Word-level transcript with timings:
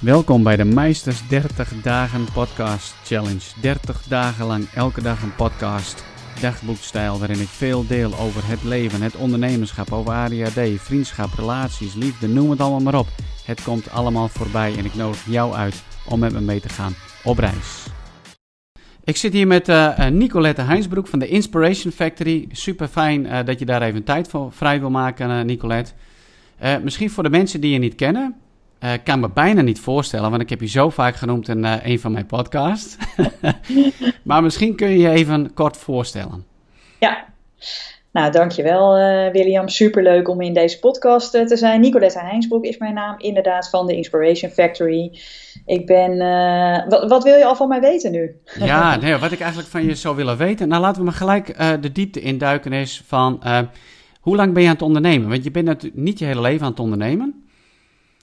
Welkom 0.00 0.42
bij 0.42 0.56
de 0.56 0.64
Meisters 0.64 1.28
30 1.28 1.82
Dagen 1.82 2.32
Podcast 2.32 2.94
Challenge. 3.04 3.60
30 3.60 4.02
dagen 4.02 4.46
lang 4.46 4.68
elke 4.74 5.02
dag 5.02 5.22
een 5.22 5.34
podcast, 5.34 6.04
dagboekstijl 6.40 7.18
waarin 7.18 7.40
ik 7.40 7.46
veel 7.46 7.86
deel 7.86 8.18
over 8.18 8.48
het 8.48 8.62
leven, 8.62 9.02
het 9.02 9.16
ondernemerschap, 9.16 9.92
over 9.92 10.12
ADHD, 10.12 10.60
vriendschap, 10.76 11.32
relaties, 11.34 11.94
liefde, 11.94 12.28
noem 12.28 12.50
het 12.50 12.60
allemaal 12.60 12.80
maar 12.80 12.98
op. 12.98 13.06
Het 13.44 13.62
komt 13.62 13.90
allemaal 13.90 14.28
voorbij 14.28 14.76
en 14.76 14.84
ik 14.84 14.94
nodig 14.94 15.24
jou 15.26 15.54
uit 15.54 15.82
om 16.08 16.18
met 16.18 16.32
me 16.32 16.40
mee 16.40 16.60
te 16.60 16.68
gaan 16.68 16.94
op 17.24 17.38
reis. 17.38 17.86
Ik 19.04 19.16
zit 19.16 19.32
hier 19.32 19.46
met 19.46 19.68
uh, 19.68 20.06
Nicolette 20.06 20.62
Heinsbroek 20.62 21.06
van 21.06 21.18
de 21.18 21.28
Inspiration 21.28 21.92
Factory. 21.92 22.48
Super 22.52 22.88
fijn 22.88 23.26
uh, 23.26 23.38
dat 23.44 23.58
je 23.58 23.64
daar 23.64 23.82
even 23.82 24.04
tijd 24.04 24.28
voor 24.28 24.52
vrij 24.52 24.80
wil 24.80 24.90
maken, 24.90 25.46
Nicolette. 25.46 25.92
misschien 26.82 27.10
voor 27.10 27.22
de 27.22 27.30
mensen 27.30 27.60
die 27.60 27.72
je 27.72 27.78
niet 27.78 27.94
kennen, 27.94 28.36
uh, 28.84 28.90
kan 29.04 29.20
me 29.20 29.30
bijna 29.30 29.60
niet 29.60 29.80
voorstellen, 29.80 30.30
want 30.30 30.42
ik 30.42 30.50
heb 30.50 30.60
je 30.60 30.68
zo 30.68 30.90
vaak 30.90 31.16
genoemd 31.16 31.48
in 31.48 31.58
uh, 31.58 31.74
een 31.82 32.00
van 32.00 32.12
mijn 32.12 32.26
podcasts. 32.26 32.96
maar 34.22 34.42
misschien 34.42 34.76
kun 34.76 34.88
je 34.88 34.98
je 34.98 35.10
even 35.10 35.54
kort 35.54 35.76
voorstellen. 35.76 36.44
Ja, 36.98 37.24
nou 38.10 38.32
dankjewel 38.32 38.98
uh, 38.98 39.32
William. 39.32 39.68
Superleuk 39.68 40.28
om 40.28 40.40
in 40.40 40.54
deze 40.54 40.78
podcast 40.78 41.30
te 41.30 41.56
zijn. 41.56 41.80
Nicolette 41.80 42.18
Heinsbroek 42.18 42.64
is 42.64 42.78
mijn 42.78 42.94
naam, 42.94 43.14
inderdaad 43.18 43.70
van 43.70 43.86
de 43.86 43.96
Inspiration 43.96 44.50
Factory. 44.50 45.20
Ik 45.66 45.86
ben, 45.86 46.18
wat, 46.88 47.08
wat, 47.08 47.24
wil 47.24 47.36
je 47.36 47.44
al 47.44 47.56
van 47.56 47.68
mij 47.68 47.80
weten 47.80 48.12
nu? 48.12 48.36
ja, 48.58 48.96
nee, 49.00 49.16
wat 49.16 49.32
ik 49.32 49.40
eigenlijk 49.40 49.70
van 49.70 49.84
je 49.84 49.94
zou 49.94 50.16
willen 50.16 50.36
weten. 50.36 50.68
Nou, 50.68 50.82
laten 50.82 50.98
we 50.98 51.04
maar 51.04 51.16
gelijk 51.16 51.58
de 51.82 51.92
diepte 51.92 52.20
induiken 52.20 52.72
is 52.72 53.02
van... 53.06 53.42
hoe 54.20 54.36
lang 54.36 54.52
ben 54.52 54.62
je 54.62 54.68
aan 54.68 54.74
het 54.74 54.82
ondernemen? 54.82 55.28
Want 55.28 55.44
je 55.44 55.50
bent 55.50 55.66
natuurlijk 55.66 56.02
niet 56.02 56.18
je 56.18 56.24
hele 56.24 56.40
leven 56.40 56.64
aan 56.64 56.70
het 56.70 56.80
ondernemen. 56.80 57.39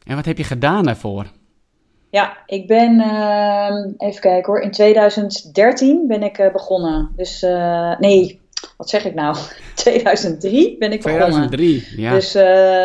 En 0.08 0.16
wat 0.16 0.26
heb 0.26 0.38
je 0.38 0.44
gedaan 0.44 0.84
daarvoor? 0.84 1.26
Ja, 2.10 2.38
ik 2.46 2.68
ben, 2.68 3.00
uh, 3.00 4.08
even 4.10 4.22
kijken 4.22 4.54
hoor, 4.54 4.62
in 4.62 4.72
2013 4.72 6.08
ben 6.08 6.24
ik 6.24 6.38
uh, 6.38 6.52
begonnen. 6.52 7.12
Dus 7.16 7.44
uh, 7.44 8.00
nee, 8.00 8.42
wat 8.78 8.90
zeg 8.90 9.06
ik 9.06 9.14
nou? 9.14 9.38
2003 9.76 10.78
ben 10.78 10.92
ik 10.92 11.02
begonnen. 11.02 11.50
2003, 11.50 12.02
ja. 12.02 12.14
Dus 12.14 12.36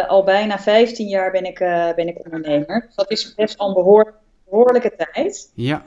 al 0.08 0.24
bijna 0.24 0.58
15 0.58 1.08
jaar 1.08 1.30
ben 1.30 1.44
ik, 1.44 1.58
ben 1.96 2.08
ik 2.08 2.24
ondernemer. 2.24 2.88
Dat 2.94 3.10
is 3.10 3.34
best 3.34 3.58
al 3.58 3.68
een 3.68 3.74
behoor, 3.74 4.14
behoorlijke 4.44 4.92
tijd. 5.12 5.50
Ja. 5.54 5.82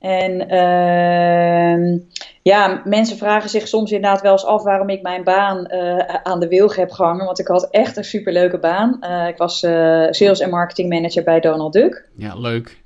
En 0.00 0.54
uh, 0.54 2.00
ja, 2.42 2.82
mensen 2.84 3.16
vragen 3.16 3.50
zich 3.50 3.68
soms 3.68 3.92
inderdaad 3.92 4.20
wel 4.20 4.32
eens 4.32 4.44
af 4.44 4.62
waarom 4.62 4.88
ik 4.88 5.02
mijn 5.02 5.24
baan 5.24 5.68
uh, 5.70 5.98
aan 6.22 6.40
de 6.40 6.48
wilg 6.48 6.76
heb 6.76 6.90
gehangen. 6.90 7.24
Want 7.24 7.38
ik 7.38 7.46
had 7.46 7.68
echt 7.70 7.96
een 7.96 8.04
superleuke 8.04 8.58
baan. 8.58 8.96
Uh, 9.00 9.28
ik 9.28 9.36
was 9.36 9.62
uh, 9.62 10.06
sales 10.10 10.40
en 10.40 10.50
marketing 10.50 10.88
manager 10.88 11.22
bij 11.22 11.40
Donald 11.40 11.72
Duck. 11.72 12.04
Ja, 12.16 12.34
leuk. 12.34 12.76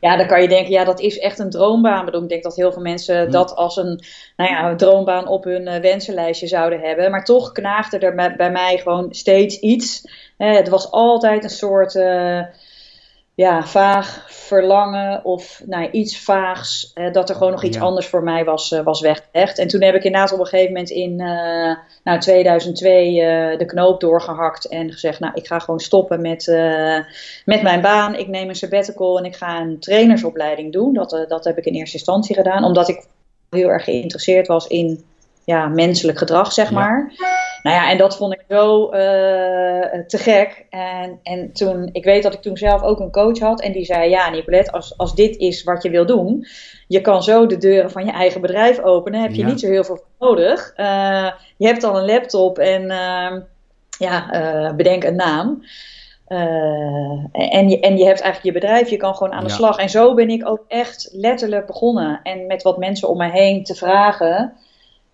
ja, 0.00 0.16
dan 0.16 0.26
kan 0.26 0.42
je 0.42 0.48
denken, 0.48 0.72
ja, 0.72 0.84
dat 0.84 1.00
is 1.00 1.18
echt 1.18 1.38
een 1.38 1.50
droombaan. 1.50 2.04
Maar 2.04 2.14
ik 2.14 2.28
denk 2.28 2.42
dat 2.42 2.56
heel 2.56 2.72
veel 2.72 2.82
mensen 2.82 3.24
hm. 3.24 3.30
dat 3.30 3.54
als 3.54 3.76
een, 3.76 4.02
nou 4.36 4.50
ja, 4.50 4.70
een 4.70 4.76
droombaan 4.76 5.28
op 5.28 5.44
hun 5.44 5.80
wensenlijstje 5.80 6.46
zouden 6.46 6.80
hebben. 6.80 7.10
Maar 7.10 7.24
toch 7.24 7.52
knaagde 7.52 7.98
er 7.98 8.14
bij, 8.14 8.36
bij 8.36 8.50
mij 8.50 8.78
gewoon 8.78 9.06
steeds 9.10 9.58
iets. 9.58 10.10
het 10.36 10.68
was 10.68 10.90
altijd 10.90 11.44
een 11.44 11.50
soort 11.50 11.94
ja, 13.38 13.66
vaag 13.66 14.24
verlangen 14.28 15.24
of 15.24 15.62
nou, 15.66 15.90
iets 15.90 16.18
vaags, 16.18 16.92
eh, 16.94 17.12
dat 17.12 17.28
er 17.28 17.34
gewoon 17.34 17.52
nog 17.52 17.64
iets 17.64 17.76
ja. 17.76 17.82
anders 17.82 18.06
voor 18.06 18.22
mij 18.22 18.44
was, 18.44 18.70
uh, 18.70 18.80
was 18.80 19.00
weggelegd. 19.00 19.58
En 19.58 19.68
toen 19.68 19.82
heb 19.82 19.94
ik 19.94 20.04
inderdaad 20.04 20.32
op 20.32 20.38
een 20.38 20.46
gegeven 20.46 20.72
moment 20.72 20.90
in 20.90 21.10
uh, 21.20 21.76
nou, 22.04 22.18
2002 22.18 23.14
de 23.58 23.64
knoop 23.66 24.00
doorgehakt 24.00 24.68
en 24.68 24.92
gezegd, 24.92 25.20
nou 25.20 25.32
ik 25.34 25.46
ga 25.46 25.58
gewoon 25.58 25.80
stoppen 25.80 26.20
met, 26.20 26.46
met 27.44 27.62
mijn 27.62 27.80
baan. 27.80 28.14
Ik 28.14 28.28
neem 28.28 28.48
een 28.48 28.54
sabbatical 28.54 29.18
en 29.18 29.24
ik 29.24 29.36
ga 29.36 29.60
een 29.60 29.78
trainersopleiding 29.78 30.72
doen. 30.72 30.94
Dat, 30.94 31.24
dat 31.28 31.44
heb 31.44 31.58
ik 31.58 31.64
in 31.64 31.74
eerste 31.74 31.96
instantie 31.96 32.34
gedaan, 32.34 32.64
omdat 32.64 32.88
ik 32.88 33.06
heel 33.50 33.68
erg 33.68 33.84
geïnteresseerd 33.84 34.46
was 34.46 34.66
in 34.66 35.04
ja, 35.44 35.68
menselijk 35.68 36.18
gedrag, 36.18 36.52
zeg 36.52 36.70
maar. 36.70 37.12
Nou 37.68 37.80
ja, 37.80 37.90
en 37.90 37.98
dat 37.98 38.16
vond 38.16 38.32
ik 38.32 38.44
zo 38.48 38.84
uh, 38.84 38.90
te 40.06 40.18
gek. 40.18 40.66
En, 40.70 41.18
en 41.22 41.52
toen, 41.52 41.88
ik 41.92 42.04
weet 42.04 42.22
dat 42.22 42.34
ik 42.34 42.40
toen 42.40 42.56
zelf 42.56 42.82
ook 42.82 43.00
een 43.00 43.10
coach 43.10 43.38
had. 43.38 43.60
En 43.60 43.72
die 43.72 43.84
zei: 43.84 44.10
Ja, 44.10 44.30
Nicolette, 44.30 44.72
als, 44.72 44.96
als 44.96 45.14
dit 45.14 45.36
is 45.36 45.62
wat 45.62 45.82
je 45.82 45.90
wil 45.90 46.06
doen. 46.06 46.46
Je 46.86 47.00
kan 47.00 47.22
zo 47.22 47.46
de 47.46 47.56
deuren 47.56 47.90
van 47.90 48.04
je 48.04 48.12
eigen 48.12 48.40
bedrijf 48.40 48.80
openen. 48.80 49.20
Heb 49.20 49.32
je 49.32 49.44
niet 49.44 49.60
zo 49.60 49.66
heel 49.66 49.84
veel 49.84 50.02
nodig. 50.18 50.72
Uh, 50.76 51.30
je 51.56 51.66
hebt 51.66 51.84
al 51.84 51.98
een 51.98 52.04
laptop 52.04 52.58
en 52.58 52.82
uh, 52.82 53.32
ja, 53.98 54.74
bedenk 54.76 55.04
een 55.04 55.16
naam. 55.16 55.62
en, 57.32 57.68
je, 57.68 57.80
en 57.80 57.96
je 57.96 58.04
hebt 58.04 58.20
eigenlijk 58.20 58.42
je 58.42 58.52
bedrijf, 58.52 58.90
je 58.90 58.96
kan 58.96 59.14
gewoon 59.14 59.32
aan 59.32 59.44
de 59.44 59.50
slag. 59.50 59.78
En 59.78 59.88
zo 59.88 60.14
ben 60.14 60.28
ik 60.28 60.48
ook 60.48 60.64
echt 60.68 61.08
letterlijk 61.12 61.66
begonnen. 61.66 62.20
En 62.22 62.46
met 62.46 62.62
wat 62.62 62.78
mensen 62.78 63.08
om 63.08 63.16
mij 63.16 63.30
heen 63.30 63.64
te 63.64 63.74
vragen 63.74 64.56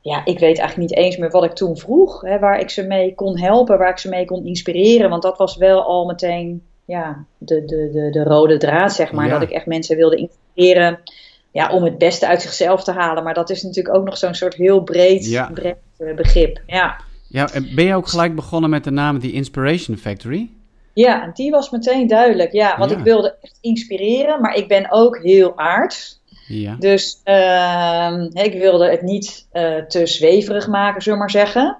ja, 0.04 0.24
ik 0.24 0.38
weet 0.38 0.58
eigenlijk 0.58 0.90
niet 0.90 0.98
eens 0.98 1.16
meer 1.16 1.30
wat 1.30 1.44
ik 1.44 1.52
toen 1.52 1.76
vroeg. 1.76 2.20
Hè, 2.20 2.38
waar 2.38 2.58
ik 2.58 2.70
ze 2.70 2.82
mee 2.82 3.14
kon 3.14 3.38
helpen, 3.38 3.78
waar 3.78 3.90
ik 3.90 3.98
ze 3.98 4.08
mee 4.08 4.24
kon 4.24 4.46
inspireren. 4.46 5.10
Want 5.10 5.22
dat 5.22 5.38
was 5.38 5.56
wel 5.56 5.82
al 5.82 6.06
meteen 6.06 6.62
ja, 6.84 7.24
de, 7.38 7.64
de, 7.64 7.90
de, 7.92 8.10
de 8.10 8.24
rode 8.24 8.56
draad, 8.56 8.92
zeg 8.92 9.12
maar. 9.12 9.28
Dat 9.28 9.42
ik 9.42 9.50
echt 9.50 9.66
mensen 9.66 9.96
wilde 9.96 10.16
inspireren 10.16 11.00
ja, 11.50 11.70
om 11.70 11.82
het 11.84 11.98
beste 11.98 12.26
uit 12.26 12.42
zichzelf 12.42 12.84
te 12.84 12.92
halen. 12.92 13.24
Maar 13.24 13.34
dat 13.34 13.50
is 13.50 13.62
natuurlijk 13.62 13.96
ook 13.96 14.04
nog 14.04 14.16
zo'n 14.16 14.34
soort 14.34 14.54
heel 14.54 14.82
breed, 14.82 15.48
breed 15.54 15.76
uh, 15.98 16.14
begrip. 16.14 16.60
Ja. 16.66 17.00
ja, 17.28 17.50
en 17.52 17.74
ben 17.74 17.84
je 17.84 17.94
ook 17.94 18.08
gelijk 18.08 18.34
begonnen 18.34 18.70
met 18.70 18.84
de 18.84 18.90
naam 18.90 19.20
The 19.20 19.32
Inspiration 19.32 19.96
Factory? 19.96 20.50
Ja, 20.94 21.30
die 21.34 21.50
was 21.50 21.70
meteen 21.70 22.06
duidelijk. 22.06 22.52
Ja, 22.52 22.78
want 22.78 22.90
ik 22.90 22.98
wilde 22.98 23.36
echt 23.40 23.58
inspireren, 23.60 24.40
maar 24.40 24.54
ik 24.54 24.68
ben 24.68 24.90
ook 24.90 25.18
heel 25.18 25.58
aards. 25.58 26.22
Ja. 26.46 26.76
Dus 26.78 27.20
uh, 27.24 28.44
ik 28.44 28.52
wilde 28.52 28.90
het 28.90 29.02
niet 29.02 29.46
uh, 29.52 29.76
te 29.76 30.06
zweverig 30.06 30.68
maken, 30.68 31.02
zullen 31.02 31.18
we 31.18 31.24
maar 31.24 31.44
zeggen. 31.44 31.78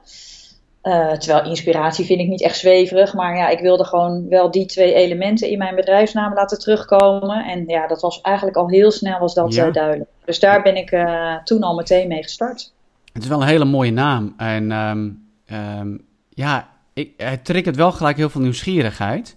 Uh, 0.82 1.12
terwijl 1.12 1.48
inspiratie 1.48 2.04
vind 2.04 2.20
ik 2.20 2.28
niet 2.28 2.42
echt 2.42 2.58
zweverig. 2.58 3.14
Maar 3.14 3.36
ja, 3.36 3.48
ik 3.48 3.60
wilde 3.60 3.84
gewoon 3.84 4.28
wel 4.28 4.50
die 4.50 4.66
twee 4.66 4.94
elementen 4.94 5.48
in 5.48 5.58
mijn 5.58 5.74
bedrijfsnaam 5.74 6.34
laten 6.34 6.58
terugkomen. 6.58 7.44
En 7.44 7.64
ja, 7.66 7.86
dat 7.86 8.00
was 8.00 8.20
eigenlijk 8.20 8.56
al 8.56 8.68
heel 8.68 8.90
snel 8.90 9.18
was 9.18 9.34
dat 9.34 9.54
ja. 9.54 9.70
duidelijk. 9.70 10.10
Dus 10.24 10.40
daar 10.40 10.62
ben 10.62 10.76
ik 10.76 11.06
toen 11.44 11.62
al 11.62 11.74
meteen 11.74 12.08
mee 12.08 12.22
gestart. 12.22 12.72
Het 13.12 13.22
is 13.22 13.28
wel 13.28 13.40
een 13.40 13.46
hele 13.46 13.64
mooie 13.64 13.92
naam. 13.92 14.34
En 14.36 14.72
um, 14.72 15.28
um, 15.52 16.04
ja, 16.28 16.68
ik, 16.92 17.10
het 17.16 17.44
triggert 17.44 17.76
wel 17.76 17.92
gelijk 17.92 18.16
heel 18.16 18.30
veel 18.30 18.40
nieuwsgierigheid. 18.40 19.36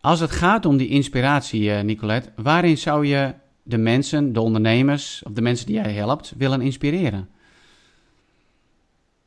Als 0.00 0.20
het 0.20 0.30
gaat 0.30 0.66
om 0.66 0.76
die 0.76 0.88
inspiratie, 0.88 1.70
Nicolette, 1.70 2.28
waarin 2.36 2.78
zou 2.78 3.06
je 3.06 3.34
de 3.68 3.78
mensen, 3.78 4.32
de 4.32 4.40
ondernemers 4.40 5.22
of 5.26 5.32
de 5.32 5.42
mensen 5.42 5.66
die 5.66 5.74
jij 5.74 5.92
helpt 5.92 6.32
willen 6.36 6.60
inspireren? 6.60 7.28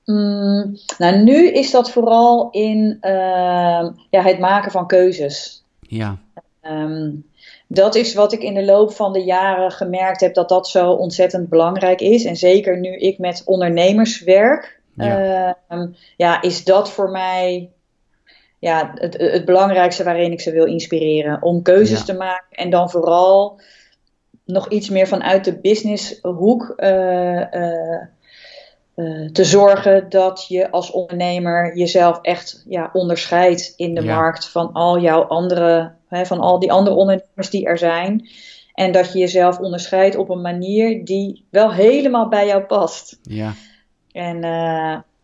Mm, 0.06 0.78
nou, 0.98 1.24
nu 1.24 1.48
is 1.48 1.72
dat 1.72 1.92
vooral 1.92 2.50
in 2.52 2.98
uh, 3.02 3.90
ja, 4.10 4.22
het 4.22 4.40
maken 4.40 4.72
van 4.72 4.88
keuzes. 4.88 5.64
Ja. 5.80 6.18
Um, 6.62 7.26
dat 7.68 7.96
is 7.96 8.14
wat 8.14 8.34
ik 8.34 8.42
in 8.42 8.54
de 8.54 8.66
loop 8.66 8.92
van 8.92 9.14
de 9.14 9.24
jaren 9.24 9.72
gemerkt 9.72 10.22
heb 10.22 10.34
dat 10.34 10.50
dat 10.50 10.68
zo 10.68 10.92
ontzettend 10.92 11.50
belangrijk 11.50 12.02
is. 12.02 12.26
En 12.26 12.36
zeker 12.36 12.80
nu 12.80 12.98
ik 12.98 13.18
met 13.18 13.42
ondernemers 13.46 14.24
werk, 14.24 14.82
ja. 14.94 15.56
Uh, 15.72 15.82
ja 16.18 16.42
is 16.42 16.64
dat 16.64 16.92
voor 16.92 17.10
mij 17.10 17.70
ja, 18.60 18.92
het, 18.94 19.18
het, 19.18 19.46
belangrijkste 19.46 20.04
waarin 20.04 20.32
ik 20.32 20.42
ze 20.42 20.52
wil 20.52 20.66
inspireren. 20.66 21.42
Om 21.42 21.62
keuzes 21.62 22.00
ja. 22.00 22.06
te 22.06 22.14
maken 22.14 22.58
en 22.58 22.70
dan 22.70 22.90
vooral 22.90 23.60
nog 24.52 24.70
iets 24.70 24.90
meer 24.90 25.08
vanuit 25.08 25.46
de 25.46 25.60
businesshoek 25.60 26.74
uh, 26.78 27.36
uh, 27.36 28.02
uh, 28.96 29.30
te 29.32 29.44
zorgen 29.44 30.10
dat 30.10 30.46
je 30.48 30.72
als 30.72 30.92
ondernemer 30.92 31.78
jezelf 31.78 32.20
echt 32.22 32.64
ja, 32.68 32.90
onderscheidt 32.94 33.74
in 33.76 33.96
de 33.96 34.02
ja. 34.04 34.16
markt 34.16 34.50
van 34.50 34.74
al 34.74 35.00
jouw 35.00 35.24
andere, 35.24 35.92
hè, 36.08 36.26
van 36.26 36.40
al 36.40 36.60
die 36.60 36.72
andere 36.72 36.96
ondernemers 36.96 37.50
die 37.50 37.66
er 37.66 37.78
zijn. 37.78 38.30
En 38.74 38.92
dat 38.92 39.14
je 39.14 39.20
jezelf 39.20 39.60
onderscheidt 39.60 40.16
op 40.16 40.30
een 40.30 40.42
manier 40.42 41.06
die 41.06 41.46
wel 41.50 41.74
helemaal 41.74 42.28
bij 42.28 42.48
jou 42.48 42.62
past. 42.62 43.20
Ja. 43.22 43.54
En 44.12 44.42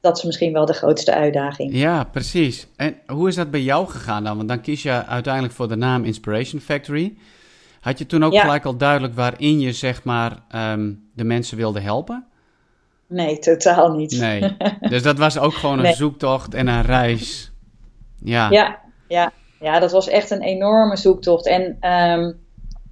dat 0.01 0.17
is 0.17 0.23
misschien 0.23 0.53
wel 0.53 0.65
de 0.65 0.73
grootste 0.73 1.13
uitdaging. 1.13 1.73
Ja, 1.73 2.03
precies. 2.03 2.67
En 2.75 2.95
hoe 3.07 3.27
is 3.27 3.35
dat 3.35 3.51
bij 3.51 3.61
jou 3.61 3.87
gegaan 3.87 4.23
dan? 4.23 4.37
Want 4.37 4.49
dan 4.49 4.61
kies 4.61 4.83
je 4.83 5.05
uiteindelijk 5.05 5.53
voor 5.53 5.67
de 5.67 5.75
naam 5.75 6.03
Inspiration 6.03 6.61
Factory. 6.61 7.13
Had 7.85 7.97
je 7.97 8.05
toen 8.05 8.23
ook 8.23 8.33
ja. 8.33 8.41
gelijk 8.41 8.65
al 8.65 8.77
duidelijk 8.77 9.15
waarin 9.15 9.59
je 9.59 9.73
zeg 9.73 10.03
maar 10.03 10.43
um, 10.55 11.09
de 11.15 11.23
mensen 11.23 11.57
wilde 11.57 11.79
helpen? 11.79 12.25
Nee, 13.07 13.39
totaal 13.39 13.91
niet. 13.91 14.19
Nee, 14.19 14.55
dus 14.89 15.03
dat 15.03 15.17
was 15.17 15.37
ook 15.37 15.53
gewoon 15.53 15.77
een 15.77 15.83
nee. 15.83 15.93
zoektocht 15.93 16.53
en 16.53 16.67
een 16.67 16.81
reis. 16.81 17.51
Ja. 18.23 18.49
ja, 18.49 18.79
ja, 19.07 19.31
ja, 19.59 19.79
dat 19.79 19.91
was 19.91 20.07
echt 20.07 20.31
een 20.31 20.41
enorme 20.41 20.97
zoektocht. 20.97 21.47
En 21.47 21.91
um, 21.91 22.39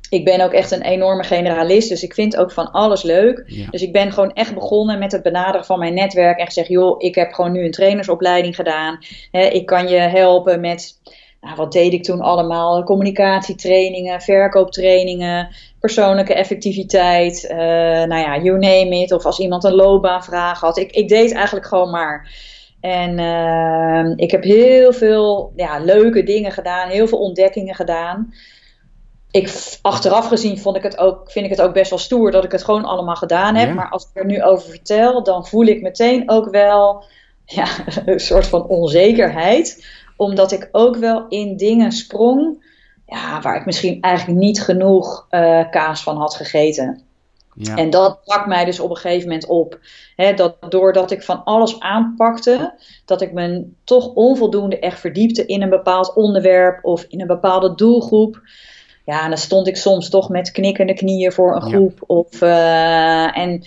ik 0.09 0.25
ben 0.25 0.41
ook 0.41 0.53
echt 0.53 0.71
een 0.71 0.81
enorme 0.81 1.23
generalist, 1.23 1.89
dus 1.89 2.03
ik 2.03 2.13
vind 2.13 2.37
ook 2.37 2.51
van 2.51 2.71
alles 2.71 3.03
leuk. 3.03 3.43
Ja. 3.45 3.67
Dus 3.69 3.81
ik 3.81 3.91
ben 3.91 4.11
gewoon 4.11 4.33
echt 4.33 4.53
begonnen 4.53 4.99
met 4.99 5.11
het 5.11 5.23
benaderen 5.23 5.65
van 5.65 5.79
mijn 5.79 5.93
netwerk 5.93 6.39
en 6.39 6.45
gezegd, 6.45 6.67
joh, 6.67 6.95
ik 6.97 7.15
heb 7.15 7.31
gewoon 7.31 7.51
nu 7.51 7.65
een 7.65 7.71
trainersopleiding 7.71 8.55
gedaan. 8.55 8.97
Ik 9.31 9.65
kan 9.65 9.87
je 9.87 9.99
helpen 9.99 10.59
met 10.59 10.99
nou, 11.43 11.55
wat 11.55 11.71
deed 11.71 11.93
ik 11.93 12.03
toen 12.03 12.21
allemaal? 12.21 12.83
Communicatietrainingen, 12.83 14.21
verkooptrainingen, 14.21 15.55
persoonlijke 15.79 16.33
effectiviteit, 16.33 17.47
uh, 17.51 17.57
nou 18.03 18.17
ja, 18.17 18.37
you 18.37 18.59
name 18.59 19.01
it. 19.01 19.11
Of 19.11 19.25
als 19.25 19.39
iemand 19.39 19.63
een 19.63 19.75
loopbaanvraag 19.75 20.59
had. 20.59 20.77
Ik, 20.77 20.91
ik 20.91 21.07
deed 21.07 21.33
eigenlijk 21.33 21.65
gewoon 21.65 21.89
maar. 21.89 22.31
En 22.79 23.17
uh, 23.19 24.13
ik 24.15 24.31
heb 24.31 24.43
heel 24.43 24.93
veel 24.93 25.53
ja, 25.55 25.79
leuke 25.79 26.23
dingen 26.23 26.51
gedaan, 26.51 26.89
heel 26.89 27.07
veel 27.07 27.19
ontdekkingen 27.19 27.75
gedaan. 27.75 28.33
Ik, 29.31 29.77
achteraf 29.81 30.27
gezien 30.27 30.59
vond 30.59 30.75
ik 30.75 30.83
het 30.83 30.97
ook, 30.97 31.31
vind 31.31 31.45
ik 31.45 31.51
het 31.51 31.61
ook 31.61 31.73
best 31.73 31.89
wel 31.89 31.99
stoer 31.99 32.31
dat 32.31 32.43
ik 32.43 32.51
het 32.51 32.63
gewoon 32.63 32.85
allemaal 32.85 33.15
gedaan 33.15 33.55
heb. 33.55 33.73
Maar 33.73 33.89
als 33.89 34.03
ik 34.03 34.21
er 34.21 34.25
nu 34.25 34.43
over 34.43 34.69
vertel, 34.69 35.23
dan 35.23 35.47
voel 35.47 35.65
ik 35.65 35.81
meteen 35.81 36.29
ook 36.29 36.49
wel 36.49 37.03
ja, 37.45 37.67
een 38.05 38.19
soort 38.19 38.47
van 38.47 38.67
onzekerheid. 38.67 39.85
Omdat 40.15 40.51
ik 40.51 40.69
ook 40.71 40.95
wel 40.95 41.25
in 41.27 41.57
dingen 41.57 41.91
sprong 41.91 42.61
ja, 43.05 43.41
waar 43.41 43.55
ik 43.55 43.65
misschien 43.65 44.01
eigenlijk 44.01 44.39
niet 44.39 44.61
genoeg 44.61 45.27
uh, 45.29 45.69
kaas 45.69 46.03
van 46.03 46.17
had 46.17 46.35
gegeten. 46.35 47.01
Ja. 47.55 47.75
En 47.75 47.89
dat 47.89 48.23
brak 48.23 48.47
mij 48.47 48.65
dus 48.65 48.79
op 48.79 48.89
een 48.89 48.95
gegeven 48.95 49.27
moment 49.27 49.47
op. 49.47 49.79
He, 50.15 50.33
dat 50.33 50.55
doordat 50.69 51.11
ik 51.11 51.23
van 51.23 51.43
alles 51.43 51.79
aanpakte, 51.79 52.73
dat 53.05 53.21
ik 53.21 53.33
me 53.33 53.71
toch 53.83 54.13
onvoldoende 54.13 54.79
echt 54.79 54.99
verdiepte 54.99 55.45
in 55.45 55.61
een 55.61 55.69
bepaald 55.69 56.13
onderwerp 56.13 56.85
of 56.85 57.05
in 57.09 57.21
een 57.21 57.27
bepaalde 57.27 57.75
doelgroep. 57.75 58.41
Ja, 59.05 59.27
dan 59.27 59.37
stond 59.37 59.67
ik 59.67 59.77
soms 59.77 60.09
toch 60.09 60.29
met 60.29 60.51
knikkende 60.51 60.93
knieën 60.93 61.31
voor 61.31 61.55
een 61.55 61.61
groep. 61.61 61.97
Ja. 61.99 62.05
Of, 62.07 62.41
uh, 62.41 63.37
en 63.37 63.65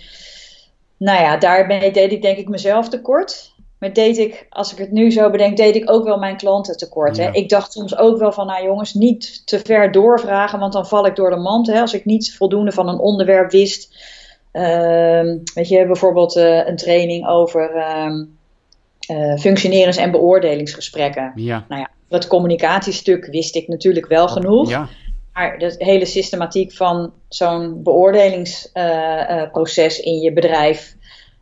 nou 0.97 1.21
ja, 1.23 1.37
daarmee 1.37 1.91
deed 1.93 2.13
ik 2.13 2.23
denk 2.23 2.39
ik 2.39 2.49
mezelf 2.49 2.89
tekort. 2.89 3.55
Maar 3.79 3.93
deed 3.93 4.19
ik, 4.19 4.47
als 4.51 4.73
ik 4.73 4.79
het 4.79 4.91
nu 4.91 5.11
zo 5.11 5.31
bedenk, 5.31 5.57
deed 5.57 5.77
ik 5.77 5.91
ook 5.91 6.05
wel 6.05 6.19
mijn 6.19 6.37
klanten 6.37 6.77
tekort. 6.77 7.17
Hè? 7.17 7.31
Ik 7.31 7.49
dacht 7.49 7.73
soms 7.73 7.97
ook 7.97 8.19
wel 8.19 8.33
van, 8.33 8.47
nou 8.47 8.65
jongens, 8.65 8.95
niet 8.95 9.47
te 9.47 9.61
ver 9.65 9.93
doorvragen, 9.93 10.59
want 10.59 10.73
dan 10.73 10.87
val 10.87 11.07
ik 11.07 11.17
door 11.17 11.31
de 11.31 11.37
mand. 11.37 11.67
Hè? 11.67 11.81
Als 11.81 11.95
ik 11.95 12.05
niet 12.05 12.37
voldoende 12.37 12.73
van 12.73 12.89
een 12.89 12.99
onderwerp 12.99 13.51
wist. 13.51 14.05
Uh, 14.53 15.35
weet 15.55 15.69
je, 15.69 15.87
bijvoorbeeld 15.87 16.37
uh, 16.37 16.67
een 16.67 16.77
training 16.77 17.29
over 17.29 17.77
uh, 17.77 18.13
uh, 19.11 19.37
functionerings- 19.37 19.97
en 19.97 20.11
beoordelingsgesprekken. 20.11 21.33
Ja. 21.35 21.65
Nou 21.69 21.81
ja, 21.81 21.91
het 22.09 22.27
communicatiestuk 22.27 23.27
wist 23.27 23.55
ik 23.55 23.69
natuurlijk 23.69 24.07
wel 24.07 24.29
genoeg. 24.29 24.71
Ja. 24.71 24.89
Maar 25.33 25.59
de 25.59 25.75
hele 25.79 26.05
systematiek 26.05 26.73
van 26.73 27.13
zo'n 27.29 27.83
beoordelingsproces 27.83 30.01
in 30.01 30.21
je 30.21 30.33
bedrijf 30.33 30.96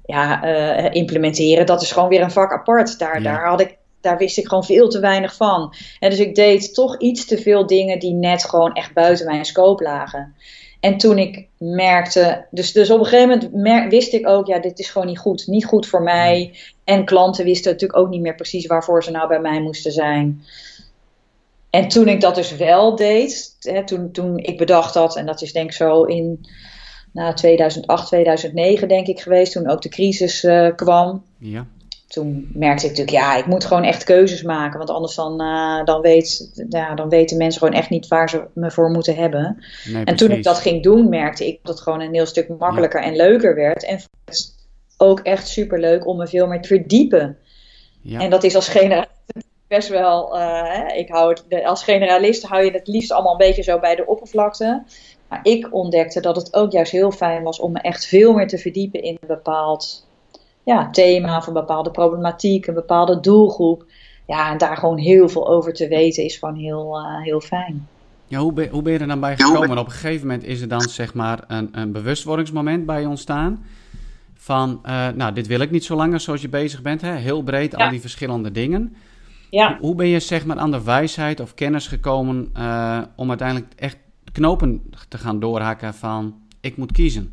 ja, 0.05 0.45
uh, 0.45 0.95
implementeren, 0.95 1.67
dat 1.67 1.83
is 1.83 1.93
gewoon 1.93 2.09
weer 2.09 2.23
een 2.23 2.31
vak 2.31 2.53
apart. 2.53 2.99
Daar, 2.99 3.23
ja. 3.23 3.23
daar, 3.23 3.49
had 3.49 3.61
ik, 3.61 3.77
daar 4.01 4.19
wist 4.19 4.39
ik 4.39 4.49
gewoon 4.49 4.65
veel 4.65 4.89
te 4.89 5.01
weinig 5.01 5.35
van. 5.37 5.75
En 5.99 6.11
dus 6.11 6.19
ik 6.19 6.35
deed 6.35 6.75
toch 6.75 6.99
iets 6.99 7.27
te 7.27 7.39
veel 7.39 7.67
dingen 7.67 7.99
die 7.99 8.13
net 8.13 8.45
gewoon 8.45 8.73
echt 8.73 8.93
buiten 8.93 9.27
mijn 9.27 9.45
scope 9.45 9.83
lagen. 9.83 10.35
En 10.81 10.99
toen 10.99 11.19
ik 11.19 11.49
merkte, 11.59 12.47
dus, 12.51 12.73
dus 12.73 12.91
op 12.91 12.99
een 12.99 13.05
gegeven 13.05 13.29
moment 13.29 13.53
mer- 13.53 13.89
wist 13.89 14.13
ik 14.13 14.29
ook, 14.29 14.47
ja, 14.47 14.59
dit 14.59 14.79
is 14.79 14.91
gewoon 14.91 15.07
niet 15.07 15.19
goed. 15.19 15.47
Niet 15.47 15.65
goed 15.65 15.87
voor 15.87 16.03
mij. 16.03 16.55
En 16.85 17.05
klanten 17.05 17.45
wisten 17.45 17.73
natuurlijk 17.73 17.99
ook 17.99 18.09
niet 18.09 18.21
meer 18.21 18.35
precies 18.35 18.67
waarvoor 18.67 19.05
ze 19.05 19.11
nou 19.11 19.29
bij 19.29 19.41
mij 19.41 19.61
moesten 19.61 19.93
zijn. 19.93 20.45
En 21.71 21.89
toen 21.89 22.09
ik 22.09 22.21
dat 22.21 22.35
dus 22.35 22.57
wel 22.57 22.97
deed, 22.97 23.57
hè, 23.61 23.85
toen, 23.85 24.11
toen 24.11 24.39
ik 24.39 24.59
bedacht 24.59 24.95
had, 24.95 25.17
en 25.17 25.27
dat 25.27 25.43
is 25.43 25.53
denk 25.53 25.71
ik 25.71 25.77
zo 25.77 26.03
in 26.03 26.47
nou, 27.15 27.35
2008, 27.35 28.07
2009 28.07 28.89
denk 28.89 29.07
ik 29.07 29.21
geweest, 29.21 29.53
toen 29.53 29.69
ook 29.69 29.83
de 29.83 29.89
crisis 29.89 30.45
uh, 30.45 30.69
kwam. 30.77 31.25
Ja. 31.39 31.67
Toen 32.09 32.51
merkte 32.55 32.85
ik 32.85 32.91
natuurlijk, 32.91 33.17
ja, 33.17 33.37
ik 33.37 33.47
moet 33.47 33.65
gewoon 33.65 33.85
echt 33.85 34.05
keuzes 34.05 34.43
maken. 34.43 34.79
Want 34.79 34.91
anders 34.91 35.15
dan, 35.15 35.43
uh, 35.43 35.85
dan, 35.85 36.01
weet, 36.01 36.53
ja, 36.69 36.95
dan 36.95 37.09
weten 37.09 37.37
mensen 37.37 37.61
gewoon 37.61 37.75
echt 37.75 37.91
niet 37.91 38.09
waar 38.09 38.29
ze 38.29 38.45
me 38.55 38.71
voor 38.71 38.91
moeten 38.91 39.17
hebben. 39.17 39.65
Nee, 39.85 40.05
en 40.05 40.17
toen 40.17 40.31
ik 40.31 40.43
dat 40.43 40.59
ging 40.59 40.83
doen, 40.83 41.09
merkte 41.09 41.47
ik 41.47 41.59
dat 41.63 41.75
het 41.75 41.83
gewoon 41.83 42.01
een 42.01 42.15
heel 42.15 42.27
stuk 42.27 42.49
makkelijker 42.59 43.01
ja. 43.01 43.07
en 43.07 43.17
leuker 43.17 43.55
werd. 43.55 43.85
En 43.85 44.01
ook 44.97 45.21
echt 45.21 45.49
super 45.49 45.81
leuk 45.81 46.07
om 46.07 46.17
me 46.17 46.27
veel 46.27 46.47
meer 46.47 46.61
te 46.61 46.69
verdiepen. 46.69 47.39
Ja. 48.01 48.21
En 48.21 48.31
dat 48.31 48.45
is 48.45 48.55
als 48.55 48.69
generalist 48.69 49.11
best 49.69 49.89
wel, 49.89 50.39
uh, 50.39 50.97
ik 50.97 51.09
hou 51.09 51.29
het, 51.31 51.65
als 51.65 51.85
generalist 51.85 52.43
hou 52.43 52.65
je 52.65 52.71
het 52.71 52.87
liefst 52.87 53.13
allemaal 53.13 53.33
een 53.33 53.47
beetje 53.47 53.63
zo 53.63 53.79
bij 53.79 53.97
de 53.97 54.07
oppervlakte. 54.07 54.83
Maar 55.35 55.53
ik 55.53 55.69
ontdekte 55.75 56.21
dat 56.21 56.37
het 56.37 56.55
ook 56.55 56.73
juist 56.73 56.93
heel 56.93 57.11
fijn 57.11 57.43
was 57.43 57.61
om 57.61 57.73
me 57.73 57.79
echt 57.79 58.07
veel 58.07 58.33
meer 58.33 58.49
te 58.49 58.59
verdiepen 58.59 59.03
in 59.03 59.17
een 59.21 59.29
bepaald 59.29 60.07
ja, 60.65 60.91
thema 60.91 61.37
of 61.37 61.47
een 61.47 61.53
bepaalde 61.53 61.91
problematiek, 61.91 62.67
een 62.67 62.75
bepaalde 62.75 63.21
doelgroep. 63.21 63.85
Ja, 64.27 64.51
en 64.51 64.59
daar 64.59 64.77
gewoon 64.77 64.99
heel 64.99 65.29
veel 65.29 65.49
over 65.49 65.73
te 65.73 65.89
weten 65.89 66.25
is 66.25 66.37
gewoon 66.37 66.57
heel, 66.57 66.99
uh, 67.01 67.23
heel 67.23 67.41
fijn. 67.41 67.89
Ja, 68.27 68.39
hoe, 68.39 68.53
ben, 68.53 68.69
hoe 68.69 68.83
ben 68.83 68.93
je 68.93 68.99
er 68.99 69.07
dan 69.07 69.21
bij 69.21 69.37
gekomen? 69.37 69.71
En 69.71 69.79
op 69.79 69.87
een 69.87 69.93
gegeven 69.93 70.27
moment 70.27 70.45
is 70.45 70.61
er 70.61 70.69
dan 70.69 70.81
zeg 70.81 71.15
maar 71.15 71.45
een, 71.47 71.69
een 71.73 71.93
bewustwordingsmoment 71.93 72.87
bij 72.87 73.01
je 73.01 73.09
ontstaan. 73.09 73.65
Van, 74.35 74.81
uh, 74.87 75.09
nou, 75.09 75.33
dit 75.33 75.47
wil 75.47 75.61
ik 75.61 75.71
niet 75.71 75.85
zo 75.85 75.97
langer 75.97 76.21
zoals 76.21 76.43
je 76.43 76.49
bezig 76.49 76.83
bent. 76.83 77.01
Hè? 77.01 77.15
Heel 77.15 77.43
breed, 77.43 77.73
ja. 77.73 77.85
al 77.85 77.91
die 77.91 78.01
verschillende 78.01 78.53
dingen. 78.53 78.97
Ja. 79.51 79.79
Hoe 79.81 79.95
ben 79.95 80.07
je 80.07 80.21
zeg 80.21 80.45
maar 80.45 80.59
aan 80.59 80.71
de 80.71 80.85
wijsheid 80.85 81.41
of 81.41 81.55
kennis 81.55 81.87
gekomen 81.87 82.53
uh, 82.59 83.01
om 83.17 83.29
uiteindelijk 83.29 83.73
echt 83.77 83.97
knopen 84.35 84.91
te 85.09 85.19
gaan 85.19 85.41
doorhakken 85.41 85.95
van 85.95 86.35
ik 86.61 86.77
moet 86.77 86.93
kiezen? 86.93 87.33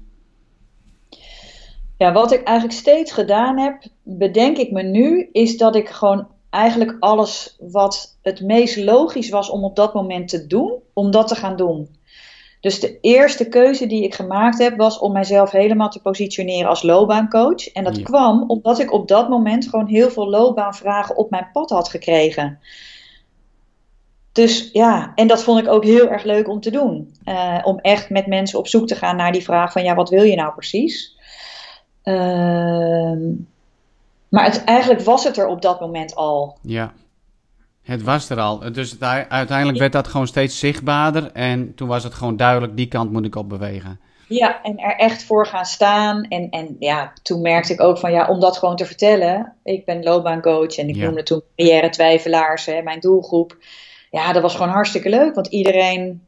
Ja, 1.98 2.12
wat 2.14 2.32
ik 2.32 2.44
eigenlijk 2.44 2.78
steeds 2.78 3.12
gedaan 3.12 3.58
heb, 3.60 3.84
bedenk 4.04 4.58
ik 4.58 4.72
me 4.72 4.84
nu, 4.84 5.30
is 5.32 5.58
dat 5.58 5.76
ik 5.76 5.90
gewoon 5.90 6.28
eigenlijk 6.50 6.96
alles 7.00 7.56
wat 7.60 8.18
het 8.22 8.42
meest 8.42 8.78
logisch 8.78 9.30
was 9.30 9.50
om 9.50 9.64
op 9.64 9.76
dat 9.76 9.94
moment 9.94 10.28
te 10.28 10.48
doen, 10.48 10.74
om 10.94 11.12
dat 11.12 11.28
te 11.28 11.36
gaan 11.36 11.56
doen. 11.56 11.90
Dus 12.60 12.80
de 12.80 13.00
eerste 13.00 13.48
keuze 13.48 13.88
die 13.88 14.04
ik 14.04 14.16
gemaakt 14.16 14.58
heb, 14.58 14.78
was 14.78 15.00
om 15.00 15.12
mijzelf 15.12 15.52
helemaal 15.52 15.90
te 15.90 16.02
positioneren 16.02 16.70
als 16.70 16.84
loopbaancoach. 16.84 17.68
En 17.68 17.84
dat 17.84 17.98
Ja. 17.98 18.04
kwam 18.04 18.44
omdat 18.48 18.80
ik 18.80 18.92
op 18.94 19.08
dat 19.08 19.30
moment 19.30 19.68
gewoon 19.70 19.88
heel 19.88 20.10
veel 20.10 20.30
loopbaanvragen 20.30 21.18
op 21.18 21.30
mijn 21.30 21.50
pad 21.54 21.70
had 21.70 21.90
gekregen. 21.90 22.60
Dus 24.32 24.70
ja, 24.74 25.12
en 25.16 25.28
dat 25.28 25.44
vond 25.44 25.60
ik 25.60 25.68
ook 25.68 25.84
heel 25.84 26.10
erg 26.10 26.24
leuk 26.24 26.48
om 26.50 26.60
te 26.60 26.72
doen. 26.72 27.16
Eh, 27.24 27.58
om 27.64 27.80
echt 27.80 28.10
met 28.10 28.28
mensen 28.28 28.60
op 28.60 28.68
zoek 28.68 28.88
te 28.88 28.96
gaan 28.96 29.16
naar 29.16 29.32
die 29.32 29.44
vraag 29.44 29.72
van 29.72 29.84
ja, 29.84 29.96
wat 29.96 30.10
wil 30.10 30.24
je 30.24 30.36
nou 30.36 30.54
precies? 30.54 31.18
Ehm, 32.04 33.20
maar 34.30 34.46
het, 34.46 34.64
eigenlijk 34.64 35.02
was 35.02 35.24
het 35.24 35.38
er 35.38 35.48
op 35.48 35.62
dat 35.62 35.80
moment 35.80 36.16
al. 36.16 36.58
Ja, 36.62 36.94
het 37.84 38.04
was 38.04 38.30
er 38.30 38.40
al. 38.40 38.72
Dus 38.72 38.92
het, 38.92 39.04
uiteindelijk 39.30 39.78
werd 39.78 39.92
dat 39.92 40.08
gewoon 40.08 40.28
steeds 40.28 40.60
zichtbaarder. 40.60 41.32
En 41.32 41.76
toen 41.76 41.88
was 41.88 42.04
het 42.04 42.14
gewoon 42.14 42.38
duidelijk, 42.38 42.78
die 42.78 42.88
kant 42.88 43.12
moet 43.12 43.26
ik 43.26 43.36
op 43.36 43.50
bewegen. 43.50 44.00
Ja, 44.28 44.62
en 44.64 44.78
er 44.78 44.96
echt 44.96 45.24
voor 45.24 45.46
gaan 45.46 45.66
staan. 45.66 46.24
En, 46.24 46.50
en 46.50 46.76
ja, 46.80 47.14
toen 47.22 47.42
merkte 47.42 47.74
ik 47.74 47.82
ook 47.82 47.98
van 47.98 48.12
ja, 48.12 48.28
om 48.28 48.40
dat 48.40 48.58
gewoon 48.58 48.76
te 48.76 48.86
vertellen. 48.86 49.54
Ik 49.64 49.86
ben 49.86 50.04
loopbaancoach 50.04 50.78
en 50.78 50.90
ik 50.90 50.96
Ja. 50.96 51.06
noemde 51.06 51.24
toen 51.24 51.42
carrière 51.56 51.90
twijfelaars, 51.90 52.66
hè, 52.66 52.82
mijn 52.82 53.00
doelgroep. 53.00 53.58
Ja, 54.12 54.34
dat 54.34 54.42
was 54.42 54.56
gewoon 54.56 54.72
hartstikke 54.72 55.10
leuk, 55.10 55.36
want 55.36 55.48
iedereen, 55.48 56.22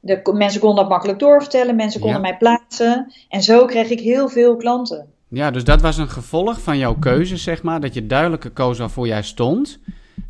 de 0.00 0.20
mensen 0.34 0.60
konden 0.60 0.78
dat 0.78 0.88
makkelijk 0.88 1.18
doorvertellen, 1.18 1.76
mensen 1.76 2.00
konden 2.00 2.20
Ja. 2.20 2.28
mij 2.28 2.36
plaatsen. 2.36 3.12
En 3.28 3.42
zo 3.42 3.64
kreeg 3.64 3.90
ik 3.90 4.00
heel 4.00 4.28
veel 4.28 4.56
klanten. 4.56 5.06
Ja, 5.28 5.50
dus 5.50 5.64
dat 5.64 5.80
was 5.80 5.96
een 5.96 6.08
gevolg 6.08 6.60
van 6.60 6.78
jouw 6.78 6.94
keuze, 6.98 7.36
zeg 7.36 7.62
maar. 7.62 7.80
Dat 7.80 7.94
je 7.94 8.06
duidelijker 8.06 8.50
koos 8.50 8.78
waarvoor 8.78 9.06
jij 9.06 9.22
stond. 9.22 9.78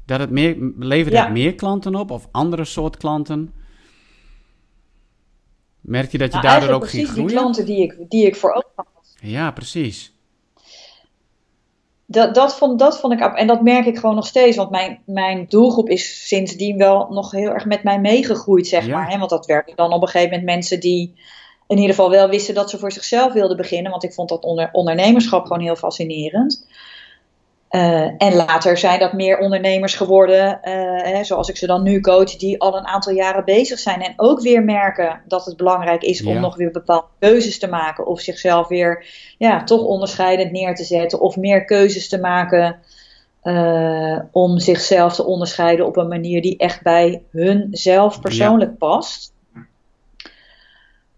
Dat 0.07 0.21
het 0.21 0.31
meer, 0.31 0.57
leverde 0.79 1.17
Ja. 1.17 1.23
het 1.25 1.33
meer 1.33 1.55
klanten 1.55 1.95
op 1.95 2.11
of 2.11 2.29
andere 2.31 2.65
soort 2.65 2.97
klanten? 2.97 3.53
Merk 5.81 6.13
je 6.13 6.19
dat 6.19 6.33
je 6.33 6.39
Nou, 6.39 6.47
daardoor 6.49 6.69
ook 6.75 6.81
ging 6.89 6.91
precies 6.91 7.07
die 7.09 7.17
groeien? 7.17 7.37
klanten 7.37 7.67
die 7.67 7.83
ik, 7.83 7.97
die 8.09 8.27
ik 8.27 8.37
voor 8.37 8.51
ogen 8.53 8.71
had. 8.75 8.87
Ja, 9.21 9.51
precies. 9.51 10.13
Dat, 12.13 12.35
dat, 12.35 12.55
vond, 12.55 12.79
dat 12.79 12.99
vond 13.01 13.13
ik, 13.13 13.21
en 13.21 13.47
dat 13.47 13.63
merk 13.63 13.87
ik 13.87 13.99
gewoon 13.99 14.15
nog 14.15 14.27
steeds, 14.27 14.57
want 14.57 14.71
mijn, 14.71 15.03
mijn 15.07 15.47
doelgroep 15.49 15.89
is 15.89 16.29
sindsdien 16.29 16.77
wel 16.77 17.07
nog 17.11 17.31
heel 17.31 17.51
erg 17.51 17.65
met 17.65 17.83
mij 17.83 18.01
meegegroeid, 18.01 18.67
zeg 18.67 18.87
Ja. 18.87 18.97
maar. 18.97 19.11
Hè? 19.11 19.19
Want 19.19 19.31
dat 19.31 19.47
werden 19.47 19.77
dan 19.77 19.93
op 19.93 20.03
een 20.03 20.09
gegeven 20.09 20.31
moment 20.31 20.47
mensen 20.47 20.81
die 20.81 21.15
in 21.67 21.77
ieder 21.79 21.95
geval 21.95 22.11
wel 22.11 22.29
wisten 22.29 22.55
dat 22.55 22.71
ze 22.71 22.79
voor 22.79 22.93
zichzelf 22.93 23.33
wilden 23.33 23.57
beginnen, 23.57 23.91
want 23.91 24.05
ik 24.05 24.13
vond 24.13 24.29
dat 24.29 24.45
onder, 24.45 24.69
ondernemerschap 24.73 25.43
gewoon 25.47 25.63
heel 25.63 25.77
fascinerend. 25.77 26.67
Uh, 27.75 28.11
en 28.19 28.35
later 28.35 28.79
zijn 28.79 28.99
dat 28.99 29.13
meer 29.13 29.39
ondernemers 29.39 29.95
geworden, 29.95 30.61
uh, 30.65 31.03
hè, 31.03 31.25
zoals 31.25 31.49
ik 31.49 31.57
ze 31.57 31.67
dan 31.67 31.83
nu 31.83 32.01
coach, 32.01 32.37
die 32.37 32.61
al 32.61 32.77
een 32.77 32.87
aantal 32.87 33.13
jaren 33.13 33.45
bezig 33.45 33.79
zijn 33.79 34.03
en 34.03 34.13
ook 34.17 34.41
weer 34.41 34.65
merken 34.65 35.21
dat 35.27 35.45
het 35.45 35.57
belangrijk 35.57 36.03
is 36.03 36.25
om 36.25 36.35
Ja. 36.35 36.41
nog 36.41 36.57
weer 36.57 36.71
bepaalde 36.71 37.07
keuzes 37.19 37.59
te 37.59 37.69
maken 37.69 38.07
of 38.07 38.21
zichzelf 38.21 38.69
weer 38.69 39.07
ja, 39.39 39.65
toch 39.65 39.81
onderscheidend 39.81 40.53
neer 40.53 40.75
te 40.75 40.85
zetten 40.85 41.21
of 41.21 41.37
meer 41.37 41.65
keuzes 41.65 42.09
te 42.09 42.21
maken 42.21 42.77
uh, 43.43 44.19
om 44.33 44.59
zichzelf 44.59 45.15
te 45.15 45.25
onderscheiden 45.25 45.87
op 45.87 45.97
een 45.97 46.09
manier 46.09 46.43
die 46.43 46.57
echt 46.57 46.83
bij 46.83 47.23
hun 47.31 47.69
zelf 47.71 48.21
persoonlijk 48.21 48.71
ja. 48.71 48.77
past. 48.77 49.33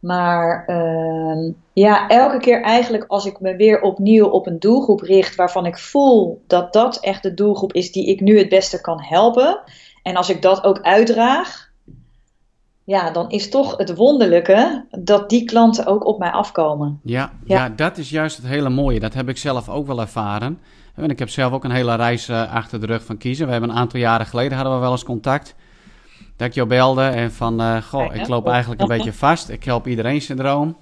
Maar 0.04 0.64
uh, 0.66 1.52
ja, 1.72 2.08
elke 2.08 2.38
keer 2.38 2.62
eigenlijk 2.62 3.04
als 3.06 3.24
ik 3.26 3.40
me 3.40 3.56
weer 3.56 3.80
opnieuw 3.80 4.26
op 4.26 4.46
een 4.46 4.58
doelgroep 4.58 5.00
richt 5.00 5.34
waarvan 5.34 5.66
ik 5.66 5.78
voel 5.78 6.42
dat 6.46 6.72
dat 6.72 7.00
echt 7.00 7.22
de 7.22 7.34
doelgroep 7.34 7.72
is 7.72 7.92
die 7.92 8.06
ik 8.06 8.20
nu 8.20 8.38
het 8.38 8.48
beste 8.48 8.80
kan 8.80 9.02
helpen. 9.02 9.60
En 10.02 10.16
als 10.16 10.30
ik 10.30 10.42
dat 10.42 10.64
ook 10.64 10.80
uitdraag, 10.80 11.70
ja, 12.84 13.10
dan 13.10 13.30
is 13.30 13.50
toch 13.50 13.76
het 13.76 13.96
wonderlijke 13.96 14.86
dat 14.90 15.30
die 15.30 15.44
klanten 15.44 15.86
ook 15.86 16.06
op 16.06 16.18
mij 16.18 16.30
afkomen. 16.30 17.00
Ja, 17.02 17.32
ja. 17.44 17.68
dat 17.68 17.98
is 17.98 18.10
juist 18.10 18.36
het 18.36 18.46
hele 18.46 18.70
mooie. 18.70 19.00
Dat 19.00 19.14
heb 19.14 19.28
ik 19.28 19.36
zelf 19.36 19.68
ook 19.68 19.86
wel 19.86 20.00
ervaren. 20.00 20.58
En 20.94 21.10
ik 21.10 21.18
heb 21.18 21.28
zelf 21.28 21.52
ook 21.52 21.64
een 21.64 21.70
hele 21.70 21.94
reis 21.94 22.28
uh, 22.28 22.54
achter 22.54 22.80
de 22.80 22.86
rug 22.86 23.04
van 23.04 23.16
kiezen. 23.16 23.46
We 23.46 23.52
hebben 23.52 23.70
een 23.70 23.76
aantal 23.76 24.00
jaren 24.00 24.26
geleden 24.26 24.56
hadden 24.56 24.74
we 24.74 24.80
wel 24.80 24.90
eens 24.90 25.04
contact. 25.04 25.54
Dat 26.36 26.46
ik 26.46 26.54
jou 26.54 26.68
belde 26.68 27.02
en 27.02 27.32
van, 27.32 27.60
uh, 27.60 27.82
goh, 27.82 28.14
ik 28.14 28.28
loop 28.28 28.48
eigenlijk 28.48 28.80
een 28.80 28.88
beetje 28.88 29.12
vast. 29.12 29.48
Ik 29.48 29.64
help 29.64 29.86
iedereen 29.86 30.20
syndroom. 30.20 30.76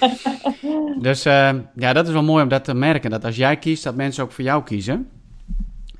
dus 1.02 1.26
uh, 1.26 1.50
ja, 1.74 1.92
dat 1.92 2.06
is 2.06 2.12
wel 2.12 2.22
mooi 2.22 2.42
om 2.42 2.48
dat 2.48 2.64
te 2.64 2.74
merken. 2.74 3.10
Dat 3.10 3.24
als 3.24 3.36
jij 3.36 3.56
kiest, 3.56 3.84
dat 3.84 3.94
mensen 3.94 4.24
ook 4.24 4.32
voor 4.32 4.44
jou 4.44 4.62
kiezen. 4.62 5.08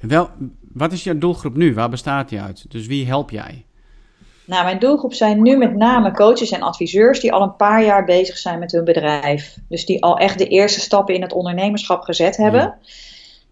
Wel, 0.00 0.28
wat 0.72 0.92
is 0.92 1.04
je 1.04 1.18
doelgroep 1.18 1.56
nu? 1.56 1.74
Waar 1.74 1.90
bestaat 1.90 2.28
die 2.28 2.40
uit? 2.40 2.70
Dus 2.70 2.86
wie 2.86 3.06
help 3.06 3.30
jij? 3.30 3.64
Nou, 4.44 4.64
mijn 4.64 4.78
doelgroep 4.78 5.14
zijn 5.14 5.42
nu 5.42 5.56
met 5.56 5.76
name 5.76 6.12
coaches 6.12 6.50
en 6.50 6.62
adviseurs 6.62 7.20
die 7.20 7.32
al 7.32 7.42
een 7.42 7.56
paar 7.56 7.84
jaar 7.84 8.04
bezig 8.04 8.38
zijn 8.38 8.58
met 8.58 8.72
hun 8.72 8.84
bedrijf. 8.84 9.56
Dus 9.68 9.86
die 9.86 10.02
al 10.02 10.18
echt 10.18 10.38
de 10.38 10.46
eerste 10.46 10.80
stappen 10.80 11.14
in 11.14 11.22
het 11.22 11.32
ondernemerschap 11.32 12.02
gezet 12.02 12.36
hebben. 12.36 12.74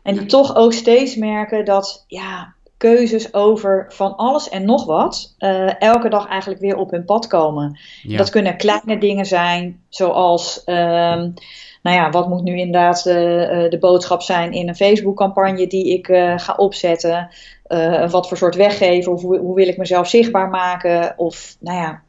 En 0.02 0.14
die 0.14 0.26
toch 0.26 0.56
ook 0.56 0.72
steeds 0.72 1.16
merken 1.16 1.64
dat 1.64 2.04
ja, 2.06 2.54
keuzes 2.78 3.34
over 3.34 3.86
van 3.88 4.16
alles 4.16 4.48
en 4.48 4.64
nog 4.64 4.84
wat 4.84 5.34
uh, 5.38 5.80
elke 5.80 6.08
dag 6.08 6.28
eigenlijk 6.28 6.60
weer 6.60 6.76
op 6.76 6.90
hun 6.90 7.04
pad 7.04 7.26
komen. 7.26 7.78
Dat 8.02 8.30
kunnen 8.30 8.56
kleine 8.56 8.98
dingen 8.98 9.26
zijn, 9.26 9.82
zoals. 9.88 10.62
Um, 10.66 11.34
nou 11.82 11.96
ja, 11.96 12.10
wat 12.10 12.28
moet 12.28 12.42
nu 12.42 12.58
inderdaad 12.58 12.98
uh, 13.06 13.14
de 13.70 13.76
boodschap 13.80 14.22
zijn 14.22 14.52
in 14.52 14.68
een 14.68 14.76
Facebook-campagne 14.76 15.66
die 15.66 15.92
ik 15.92 16.08
uh, 16.08 16.38
ga 16.38 16.54
opzetten? 16.56 17.30
Wat 18.10 18.28
voor 18.28 18.36
soort 18.36 18.54
weggeven? 18.54 19.12
Of 19.12 19.22
hoe, 19.22 19.38
hoe, 19.38 19.54
wil 19.54 19.68
ik 19.68 19.76
mezelf 19.76 20.08
zichtbaar 20.08 20.48
maken? 20.48 21.14
Of 21.16 21.56
nou 21.60 21.78
ja. 21.78 22.02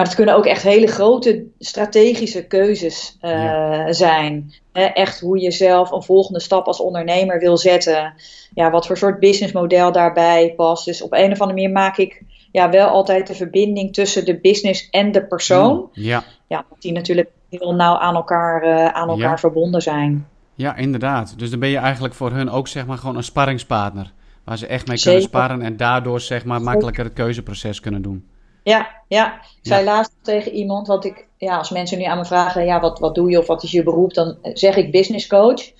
Maar 0.00 0.08
het 0.08 0.18
kunnen 0.18 0.36
ook 0.36 0.46
echt 0.46 0.62
hele 0.62 0.86
grote 0.86 1.44
strategische 1.58 2.46
keuzes 2.46 3.16
ja. 3.20 3.92
zijn. 3.92 4.54
echt 4.72 5.20
hoe 5.20 5.40
je 5.40 5.50
zelf 5.50 5.90
een 5.90 6.02
volgende 6.02 6.40
stap 6.40 6.66
als 6.66 6.80
ondernemer 6.80 7.38
wil 7.38 7.56
zetten. 7.56 8.14
Ja, 8.54 8.70
wat 8.70 8.86
voor 8.86 8.96
soort 8.96 9.18
businessmodel 9.18 9.92
daarbij 9.92 10.52
past. 10.56 10.84
Dus 10.84 11.02
op 11.02 11.12
een 11.12 11.32
of 11.32 11.40
andere 11.40 11.58
manier 11.58 11.70
maak 11.70 11.96
ik 11.96 12.22
ja, 12.52 12.70
wel 12.70 12.88
altijd 12.88 13.26
de 13.26 13.34
verbinding 13.34 13.92
tussen 13.92 14.24
de 14.24 14.38
business 14.40 14.90
en 14.90 15.12
de 15.12 15.26
persoon. 15.26 15.76
Mm, 15.76 15.88
ja. 15.92 16.24
ja 16.46 16.64
die 16.78 16.92
natuurlijk 16.92 17.30
heel 17.50 17.74
nauw 17.74 17.96
aan 17.96 18.14
elkaar, 18.14 18.64
uh, 18.64 18.86
aan 18.86 19.08
elkaar 19.08 19.40
verbonden 19.40 19.82
zijn. 19.82 20.26
Ja, 20.54 20.76
inderdaad. 20.76 21.38
Dus 21.38 21.50
dan 21.50 21.60
ben 21.60 21.68
je 21.68 21.78
eigenlijk 21.78 22.14
voor 22.14 22.30
hun 22.30 22.50
ook 22.50 22.68
zeg 22.68 22.86
maar 22.86 22.98
gewoon 22.98 23.16
een 23.16 23.24
sparringspartner. 23.24 24.12
Waar 24.44 24.58
ze 24.58 24.66
echt 24.66 24.86
mee 24.86 25.00
kunnen 25.00 25.22
sparren 25.22 25.62
en 25.62 25.76
daardoor 25.76 26.20
zeg 26.20 26.44
maar 26.44 26.62
makkelijker 26.62 27.04
het 27.04 27.12
keuzeproces 27.12 27.80
kunnen 27.80 28.02
doen. 28.02 28.29
Ja, 28.62 28.88
ja. 29.08 29.34
Ik 29.34 29.58
zei 29.62 29.84
laatst 29.84 30.12
tegen 30.22 30.52
iemand, 30.52 30.86
want 30.86 31.04
ik, 31.04 31.26
ja, 31.36 31.56
als 31.56 31.70
mensen 31.70 31.98
nu 31.98 32.04
aan 32.04 32.18
me 32.18 32.24
vragen, 32.24 32.64
ja, 32.64 32.80
wat, 32.80 32.98
wat 32.98 33.14
doe 33.14 33.30
je 33.30 33.38
of 33.38 33.46
wat 33.46 33.62
is 33.62 33.70
je 33.70 33.82
beroep, 33.82 34.14
dan 34.14 34.36
zeg 34.42 34.76
ik 34.76 34.90
business 34.90 35.26
coach. 35.26 35.70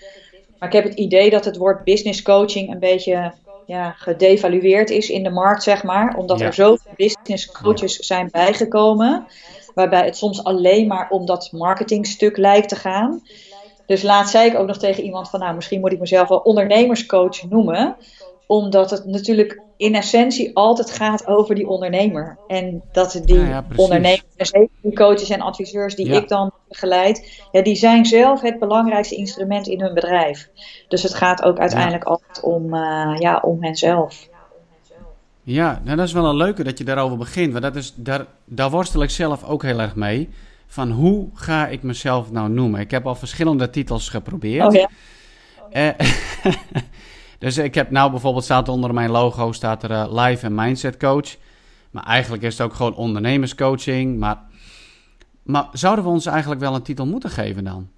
Maar 0.59 0.69
ik 0.69 0.75
heb 0.75 0.85
het 0.85 0.95
idee 0.95 1.31
dat 1.31 1.45
het 1.45 1.57
woord 1.57 1.85
business 1.85 2.23
coaching 2.23 2.71
een 2.71 2.79
beetje 2.79 3.33
ja, 3.67 3.91
gedevalueerd 3.91 4.91
is 4.91 5.11
in 5.11 5.23
de 5.23 5.31
markt, 5.31 5.63
zeg 5.63 5.83
maar. 5.83 6.17
Omdat 6.17 6.41
er 6.41 6.55
zoveel 6.55 6.93
business 6.97 7.51
coaches 7.51 7.97
zijn 7.97 8.29
bijgekomen. 8.31 9.27
Waarbij 9.75 10.05
het 10.05 10.17
soms 10.17 10.45
alleen 10.45 10.87
maar 10.87 11.11
om 11.11 11.27
dat 11.27 11.53
marketingstuk 11.53 12.37
lijkt 12.37 12.69
te 12.69 12.77
gaan. 12.77 13.23
Dus 13.87 14.03
laat 14.03 14.31
zei 14.31 14.49
ik 14.49 14.59
ook 14.59 14.67
nog 14.67 14.79
tegen 14.79 15.03
iemand 15.03 15.31
van, 15.31 15.41
nou, 15.41 15.55
misschien 15.55 15.81
moet 15.81 15.93
ik 15.93 16.01
mezelf 16.01 16.29
wel 16.29 16.39
ondernemerscoach 16.39 17.43
noemen. 17.43 17.97
Omdat 18.51 18.91
het 18.91 19.07
natuurlijk 19.07 19.61
in 19.77 19.95
essentie 19.95 20.57
altijd 20.57 20.91
gaat 20.91 21.27
over 21.27 21.55
die 21.55 21.69
ondernemer. 21.69 22.39
En 22.47 22.83
dat 22.93 23.21
die 23.25 23.39
ja, 23.39 23.67
ondernemers, 23.77 24.25
zeker 24.37 24.69
die 24.83 24.95
coaches 24.95 25.31
en 25.31 25.41
adviseurs 25.41 25.95
die 25.95 26.09
ik 26.09 26.29
dan 26.29 26.53
begeleid, 26.69 27.43
ja, 27.53 27.63
die 27.63 27.77
zijn 27.77 28.07
zelf 28.07 28.41
het 28.41 28.59
belangrijkste 28.59 29.15
instrument 29.15 29.67
in 29.67 29.81
hun 29.81 29.95
bedrijf. 29.95 30.49
Dus 30.89 31.03
het 31.03 31.15
gaat 31.15 31.43
ook 31.43 31.59
uiteindelijk 31.59 32.05
altijd 32.05 32.41
om, 32.41 32.75
uh, 32.75 33.15
ja, 33.19 33.41
om 33.43 33.63
henzelf. 33.63 34.29
Ja, 35.43 35.81
nou 35.85 35.97
dat 35.97 36.07
is 36.07 36.13
wel 36.13 36.25
een 36.25 36.37
leuke 36.37 36.65
dat 36.65 36.79
je 36.79 36.85
daarover 36.85 37.17
begint. 37.17 37.53
Want 37.53 37.65
dat 37.65 37.77
is, 37.77 37.93
daar, 37.97 38.27
daar 38.45 38.71
worstel 38.71 39.03
ik 39.03 39.11
zelf 39.11 39.45
ook 39.45 39.63
heel 39.63 39.81
erg 39.81 39.95
mee. 39.95 40.29
Van 40.67 40.91
hoe 40.91 41.29
ga 41.35 41.67
ik 41.67 41.83
mezelf 41.83 42.31
nou 42.31 42.49
noemen? 42.49 42.81
Ik 42.81 42.91
heb 42.91 43.07
al 43.07 43.15
verschillende 43.15 43.71
titels 43.71 44.09
geprobeerd. 44.09 44.67
Oh 44.67 44.73
ja. 44.73 44.89
Eh, 45.71 46.07
dus 47.41 47.59
ik 47.59 47.75
heb 47.75 47.91
nou 47.91 48.11
bijvoorbeeld 48.11 48.45
staat 48.45 48.69
onder 48.69 48.95
mijn 48.95 49.11
logo 49.11 49.53
staat 49.53 49.83
er 49.83 49.91
uh, 49.91 50.25
live 50.25 50.47
en 50.47 50.55
mindset 50.55 50.97
coach. 50.97 51.37
Maar 51.91 52.05
eigenlijk 52.05 52.43
is 52.43 52.59
het 52.59 52.67
ook 52.67 52.75
gewoon 52.75 52.95
ondernemerscoaching. 52.95 54.19
Maar, 54.19 54.39
maar 55.43 55.67
zouden 55.73 56.05
we 56.05 56.11
ons 56.11 56.27
eigenlijk 56.27 56.61
wel 56.61 56.75
een 56.75 56.83
titel 56.83 57.07
moeten 57.07 57.31
geven 57.31 57.65
dan? 57.65 57.89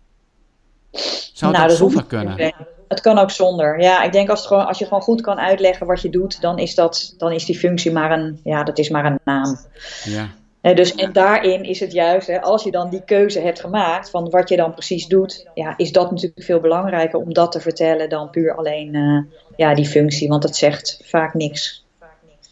Zou 1.32 1.52
nou, 1.52 1.68
dat 1.68 1.76
zonder 1.76 2.04
kunnen? 2.04 2.54
Het 2.88 3.00
kan 3.00 3.18
ook 3.18 3.30
zonder. 3.30 3.80
Ja, 3.80 4.02
ik 4.02 4.12
denk 4.12 4.28
als, 4.28 4.38
het 4.38 4.48
gewoon, 4.48 4.66
als 4.66 4.78
je 4.78 4.84
gewoon 4.84 5.02
goed 5.02 5.20
kan 5.20 5.38
uitleggen 5.38 5.86
wat 5.86 6.02
je 6.02 6.10
doet, 6.10 6.40
dan 6.40 6.58
is, 6.58 6.74
dat, 6.74 7.14
dan 7.18 7.32
is 7.32 7.44
die 7.44 7.58
functie 7.58 7.92
maar 7.92 8.10
een, 8.10 8.40
ja, 8.44 8.62
dat 8.62 8.78
is 8.78 8.88
maar 8.88 9.04
een 9.04 9.18
naam. 9.24 9.56
Ja. 10.04 10.28
Dus, 10.62 10.94
en 10.94 11.12
daarin 11.12 11.64
is 11.64 11.80
het 11.80 11.92
juist, 11.92 12.26
hè, 12.26 12.40
als 12.40 12.62
je 12.62 12.70
dan 12.70 12.90
die 12.90 13.04
keuze 13.04 13.40
hebt 13.40 13.60
gemaakt 13.60 14.10
van 14.10 14.30
wat 14.30 14.48
je 14.48 14.56
dan 14.56 14.72
precies 14.72 15.06
doet, 15.06 15.50
ja, 15.54 15.74
is 15.76 15.92
dat 15.92 16.10
natuurlijk 16.10 16.42
veel 16.42 16.60
belangrijker 16.60 17.18
om 17.18 17.32
dat 17.34 17.52
te 17.52 17.60
vertellen 17.60 18.08
dan 18.08 18.30
puur 18.30 18.56
alleen 18.56 18.94
uh, 18.94 19.22
ja, 19.56 19.74
die 19.74 19.86
functie, 19.86 20.28
want 20.28 20.42
het 20.42 20.56
zegt 20.56 21.00
vaak 21.04 21.34
niks. 21.34 21.84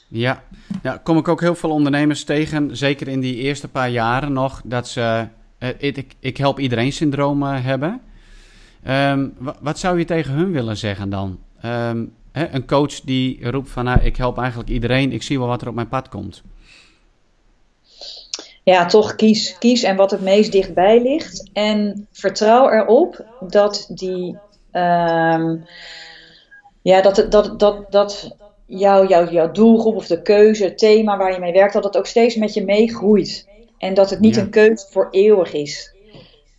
Ja. 0.09 0.43
ja, 0.83 1.01
kom 1.03 1.19
ik 1.19 1.29
ook 1.29 1.41
heel 1.41 1.55
veel 1.55 1.71
ondernemers 1.71 2.25
tegen, 2.25 2.77
zeker 2.77 3.09
in 3.09 3.21
die 3.21 3.37
eerste 3.37 3.69
paar 3.69 3.91
jaren 3.91 4.33
nog, 4.33 4.61
dat 4.65 4.89
ze 4.89 5.27
uh, 5.59 5.69
ik, 5.79 6.15
ik 6.19 6.37
help 6.37 6.59
iedereen 6.59 6.93
syndroom 6.93 7.43
hebben. 7.43 8.01
Um, 8.89 9.35
wat 9.61 9.79
zou 9.79 9.99
je 9.99 10.05
tegen 10.05 10.35
hun 10.35 10.53
willen 10.53 10.77
zeggen 10.77 11.11
dan? 11.11 11.39
Um, 11.65 12.13
hè, 12.33 12.49
een 12.49 12.67
coach 12.67 13.01
die 13.01 13.51
roept 13.51 13.71
van, 13.71 13.85
nou, 13.85 14.01
ik 14.01 14.17
help 14.17 14.39
eigenlijk 14.39 14.69
iedereen, 14.69 15.13
ik 15.13 15.23
zie 15.23 15.39
wel 15.39 15.49
wat 15.49 15.63
er 15.63 15.69
op 15.69 15.75
mijn 15.75 15.89
pad 15.89 16.09
komt. 16.09 16.43
Ja, 18.63 18.87
toch 18.87 19.15
kies, 19.15 19.59
kies 19.59 19.83
en 19.83 19.97
wat 19.97 20.11
het 20.11 20.21
meest 20.21 20.53
dichtbij 20.53 21.03
ligt. 21.03 21.51
En 21.53 22.07
vertrouw 22.13 22.71
erop 22.71 23.25
dat 23.41 23.87
die, 23.89 24.39
um, 24.73 25.65
ja, 26.83 27.01
dat, 27.03 27.27
dat, 27.31 27.59
dat, 27.59 27.93
dat 27.93 28.37
jouw, 28.67 29.07
jouw, 29.07 29.31
jouw 29.31 29.51
doelgroep 29.51 29.97
of 29.97 30.07
de 30.07 30.23
keuze, 30.23 30.65
het 30.65 30.79
thema 30.79 31.17
waar 31.17 31.33
je 31.33 31.39
mee 31.39 31.53
werkt, 31.53 31.73
dat 31.73 31.85
het 31.85 31.97
ook 31.97 32.07
steeds 32.07 32.37
met 32.37 32.55
je 32.55 32.65
meegroeit. 32.65 33.49
En 33.79 33.95
dat 33.95 34.11
het 34.11 34.21
niet 34.21 34.37
een 34.37 34.51
keuze 34.51 34.87
voor 34.91 35.09
eeuwig 35.11 35.53
is. 35.53 35.90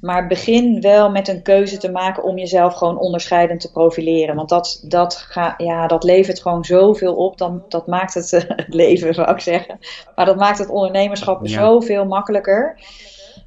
Maar 0.02 0.28
begin 0.28 0.82
wel 0.82 1.12
met 1.12 1.28
een 1.28 1.42
keuze 1.42 1.78
te 1.78 1.92
maken 1.92 2.24
om 2.24 2.38
jezelf 2.38 2.74
gewoon 2.74 2.98
onderscheidend 2.98 3.62
te 3.62 3.72
profileren. 3.72 4.36
Want 4.36 4.50
dat, 4.50 4.84
dat, 4.86 5.16
ga, 5.16 5.54
ja, 5.58 5.88
dat 5.88 6.04
levert 6.04 6.42
gewoon 6.42 6.66
zoveel 6.66 7.16
op. 7.16 7.38
Dan, 7.38 7.64
dat 7.68 7.88
maakt 7.88 8.14
het, 8.14 8.32
het 8.48 8.74
leven, 8.74 9.14
zou 9.14 9.32
ik 9.32 9.40
zeggen. 9.40 9.80
Maar 10.16 10.26
dat 10.26 10.36
maakt 10.36 10.58
het 10.58 10.70
ondernemerschap 10.70 11.46
ja. 11.46 11.60
zoveel 11.60 12.06
makkelijker. 12.06 12.80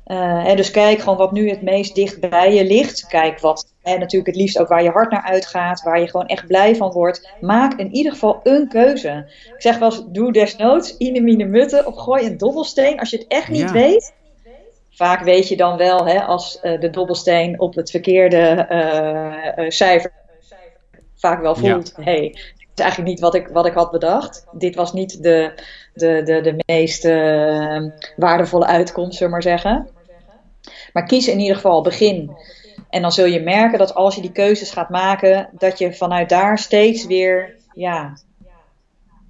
Uh, 0.06 0.46
en 0.46 0.56
dus 0.56 0.70
kijk 0.70 0.98
gewoon 0.98 1.18
wat 1.18 1.32
nu 1.32 1.48
het 1.50 1.62
meest 1.62 1.94
dicht 1.94 2.30
bij 2.30 2.54
je 2.54 2.64
ligt. 2.64 3.06
Kijk 3.06 3.40
wat 3.40 3.72
en 3.82 3.98
natuurlijk 3.98 4.26
het 4.26 4.40
liefst 4.40 4.58
ook 4.58 4.68
waar 4.68 4.82
je 4.82 4.90
hart 4.90 5.10
naar 5.10 5.22
uitgaat. 5.22 5.82
Waar 5.82 6.00
je 6.00 6.10
gewoon 6.10 6.26
echt 6.26 6.46
blij 6.46 6.76
van 6.76 6.92
wordt. 6.92 7.30
Maak 7.40 7.74
in 7.74 7.94
ieder 7.94 8.12
geval 8.12 8.40
een 8.42 8.68
keuze. 8.68 9.26
Ik 9.54 9.62
zeg 9.62 9.78
wel 9.78 9.90
eens, 9.90 10.04
doe 10.06 10.32
desnoods, 10.32 10.96
ine 10.96 11.20
mine 11.20 11.44
mutten. 11.44 11.86
Of 11.86 11.96
gooi 11.96 12.26
een 12.26 12.38
dobbelsteen 12.38 12.98
als 12.98 13.10
je 13.10 13.16
het 13.16 13.26
echt 13.26 13.48
niet 13.48 13.60
ja. 13.60 13.72
weet 13.72 14.14
vaak 14.94 15.22
weet 15.22 15.48
je 15.48 15.56
dan 15.56 15.76
wel, 15.76 16.06
hè, 16.06 16.22
als 16.22 16.58
uh, 16.62 16.80
de 16.80 16.90
dobbelsteen 16.90 17.60
op 17.60 17.74
het 17.74 17.90
verkeerde 17.90 18.66
uh, 18.70 19.64
uh, 19.64 19.70
cijfer 19.70 20.12
vaak 21.14 21.40
wel 21.40 21.54
voelt, 21.54 21.92
ja. 21.96 22.02
hey, 22.02 22.20
dit 22.20 22.68
is 22.74 22.80
eigenlijk 22.82 23.10
niet 23.10 23.20
wat 23.20 23.34
ik, 23.34 23.48
wat 23.48 23.66
ik 23.66 23.74
had 23.74 23.90
bedacht. 23.90 24.46
Dit 24.52 24.74
was 24.74 24.92
niet 24.92 25.22
de, 25.22 25.52
de, 25.94 26.22
de, 26.24 26.40
de 26.40 26.62
meest 26.66 27.04
waardevolle 28.16 28.66
uitkomst, 28.66 29.16
zullen 29.18 29.32
we 29.32 29.38
maar 29.38 29.58
zeggen. 29.58 29.88
Maar 30.92 31.06
kies 31.06 31.28
in 31.28 31.40
ieder 31.40 31.54
geval 31.54 31.82
begin. 31.82 32.36
En 32.90 33.02
dan 33.02 33.12
zul 33.12 33.24
je 33.24 33.40
merken 33.40 33.78
dat 33.78 33.94
als 33.94 34.14
je 34.14 34.20
die 34.20 34.32
keuzes 34.32 34.70
gaat 34.70 34.88
maken, 34.88 35.48
dat 35.52 35.78
je 35.78 35.94
vanuit 35.94 36.28
daar 36.28 36.58
steeds 36.58 37.06
weer 37.06 37.56
ja, 37.72 38.16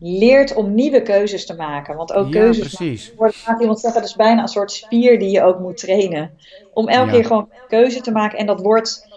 leert 0.07 0.55
om 0.55 0.75
nieuwe 0.75 1.03
keuzes 1.03 1.47
te 1.47 1.55
maken. 1.55 1.97
Want 1.97 2.13
ook 2.13 2.27
ja, 2.27 2.33
keuzes 2.33 2.75
precies. 2.75 3.13
worden 3.17 3.37
vaak 3.37 3.61
iemand 3.61 3.81
zeggen, 3.81 4.01
dat 4.01 4.11
is 4.11 4.17
bijna 4.17 4.43
een 4.43 4.49
soort 4.49 4.73
spier 4.73 5.19
die 5.19 5.31
je 5.31 5.43
ook 5.43 5.59
moet 5.59 5.77
trainen. 5.77 6.31
Om 6.73 6.89
elke 6.89 7.07
ja. 7.07 7.13
keer 7.13 7.25
gewoon 7.25 7.49
keuze 7.69 8.01
te 8.01 8.11
maken. 8.11 8.39
En 8.39 8.47
dat 8.47 8.61
wordt, 8.61 9.09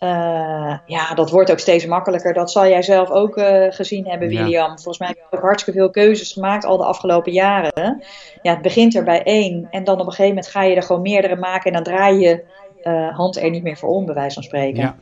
uh, 0.00 0.78
ja, 0.86 1.14
dat 1.14 1.30
wordt 1.30 1.50
ook 1.50 1.58
steeds 1.58 1.86
makkelijker. 1.86 2.34
Dat 2.34 2.50
zal 2.50 2.66
jij 2.66 2.82
zelf 2.82 3.10
ook 3.10 3.36
uh, 3.36 3.66
gezien 3.68 4.06
hebben, 4.06 4.28
William. 4.28 4.48
Ja. 4.48 4.66
Volgens 4.66 4.98
mij 4.98 5.08
heb 5.08 5.16
je 5.16 5.36
ook 5.36 5.42
hartstikke 5.42 5.80
veel 5.80 5.90
keuzes 5.90 6.32
gemaakt 6.32 6.64
al 6.64 6.76
de 6.76 6.84
afgelopen 6.84 7.32
jaren. 7.32 8.02
Ja, 8.42 8.52
het 8.52 8.62
begint 8.62 8.94
er 8.94 9.04
bij 9.04 9.22
één. 9.22 9.68
En 9.70 9.84
dan 9.84 9.94
op 10.00 10.06
een 10.06 10.12
gegeven 10.12 10.28
moment 10.28 10.46
ga 10.46 10.62
je 10.62 10.74
er 10.74 10.82
gewoon 10.82 11.02
meerdere 11.02 11.36
maken. 11.36 11.72
En 11.72 11.82
dan 11.82 11.94
draai 11.94 12.18
je 12.18 12.44
uh, 12.82 13.16
hand 13.16 13.36
er 13.36 13.50
niet 13.50 13.62
meer 13.62 13.76
voor 13.76 13.88
om, 13.88 14.06
bij 14.06 14.14
wijze 14.14 14.34
van 14.34 14.42
spreken. 14.42 14.80
Ja. 14.80 14.96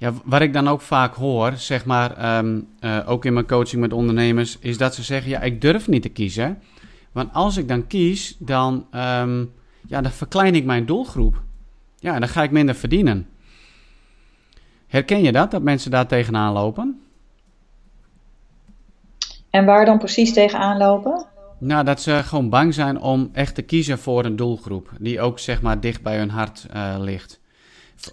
Ja, 0.00 0.12
wat 0.24 0.40
ik 0.40 0.52
dan 0.52 0.68
ook 0.68 0.80
vaak 0.80 1.14
hoor, 1.14 1.52
zeg 1.56 1.84
maar, 1.84 2.16
ehm, 2.16 2.60
eh, 2.78 2.98
ook 3.06 3.24
in 3.24 3.32
mijn 3.32 3.46
coaching 3.46 3.80
met 3.80 3.92
ondernemers, 3.92 4.58
is 4.60 4.78
dat 4.78 4.94
ze 4.94 5.02
zeggen: 5.02 5.30
ja, 5.30 5.40
ik 5.40 5.60
durf 5.60 5.88
niet 5.88 6.02
te 6.02 6.08
kiezen. 6.08 6.58
Want 7.12 7.32
als 7.32 7.56
ik 7.56 7.68
dan 7.68 7.86
kies, 7.86 8.36
dan, 8.38 8.86
ehm, 8.90 9.44
ja, 9.86 10.00
dan 10.00 10.10
verklein 10.10 10.54
ik 10.54 10.64
mijn 10.64 10.86
doelgroep. 10.86 11.42
Ja, 11.98 12.14
en 12.14 12.20
dan 12.20 12.28
ga 12.28 12.42
ik 12.42 12.50
minder 12.50 12.74
verdienen. 12.74 13.28
Herken 14.86 15.22
je 15.22 15.32
dat, 15.32 15.50
dat 15.50 15.62
mensen 15.62 15.90
daar 15.90 16.06
tegenaan 16.06 16.52
lopen? 16.52 17.00
En 19.50 19.64
waar 19.64 19.84
dan 19.84 19.98
precies 19.98 20.32
tegenaan 20.32 20.78
lopen? 20.78 21.26
Nou, 21.58 21.84
dat 21.84 22.00
ze 22.00 22.20
gewoon 22.24 22.48
bang 22.48 22.74
zijn 22.74 23.00
om 23.00 23.30
echt 23.32 23.54
te 23.54 23.62
kiezen 23.62 23.98
voor 23.98 24.24
een 24.24 24.36
doelgroep 24.36 24.90
die 24.98 25.20
ook 25.20 25.38
zeg 25.38 25.62
maar 25.62 25.80
dicht 25.80 26.02
bij 26.02 26.18
hun 26.18 26.30
hart 26.30 26.66
uh, 26.74 26.94
ligt. 26.98 27.39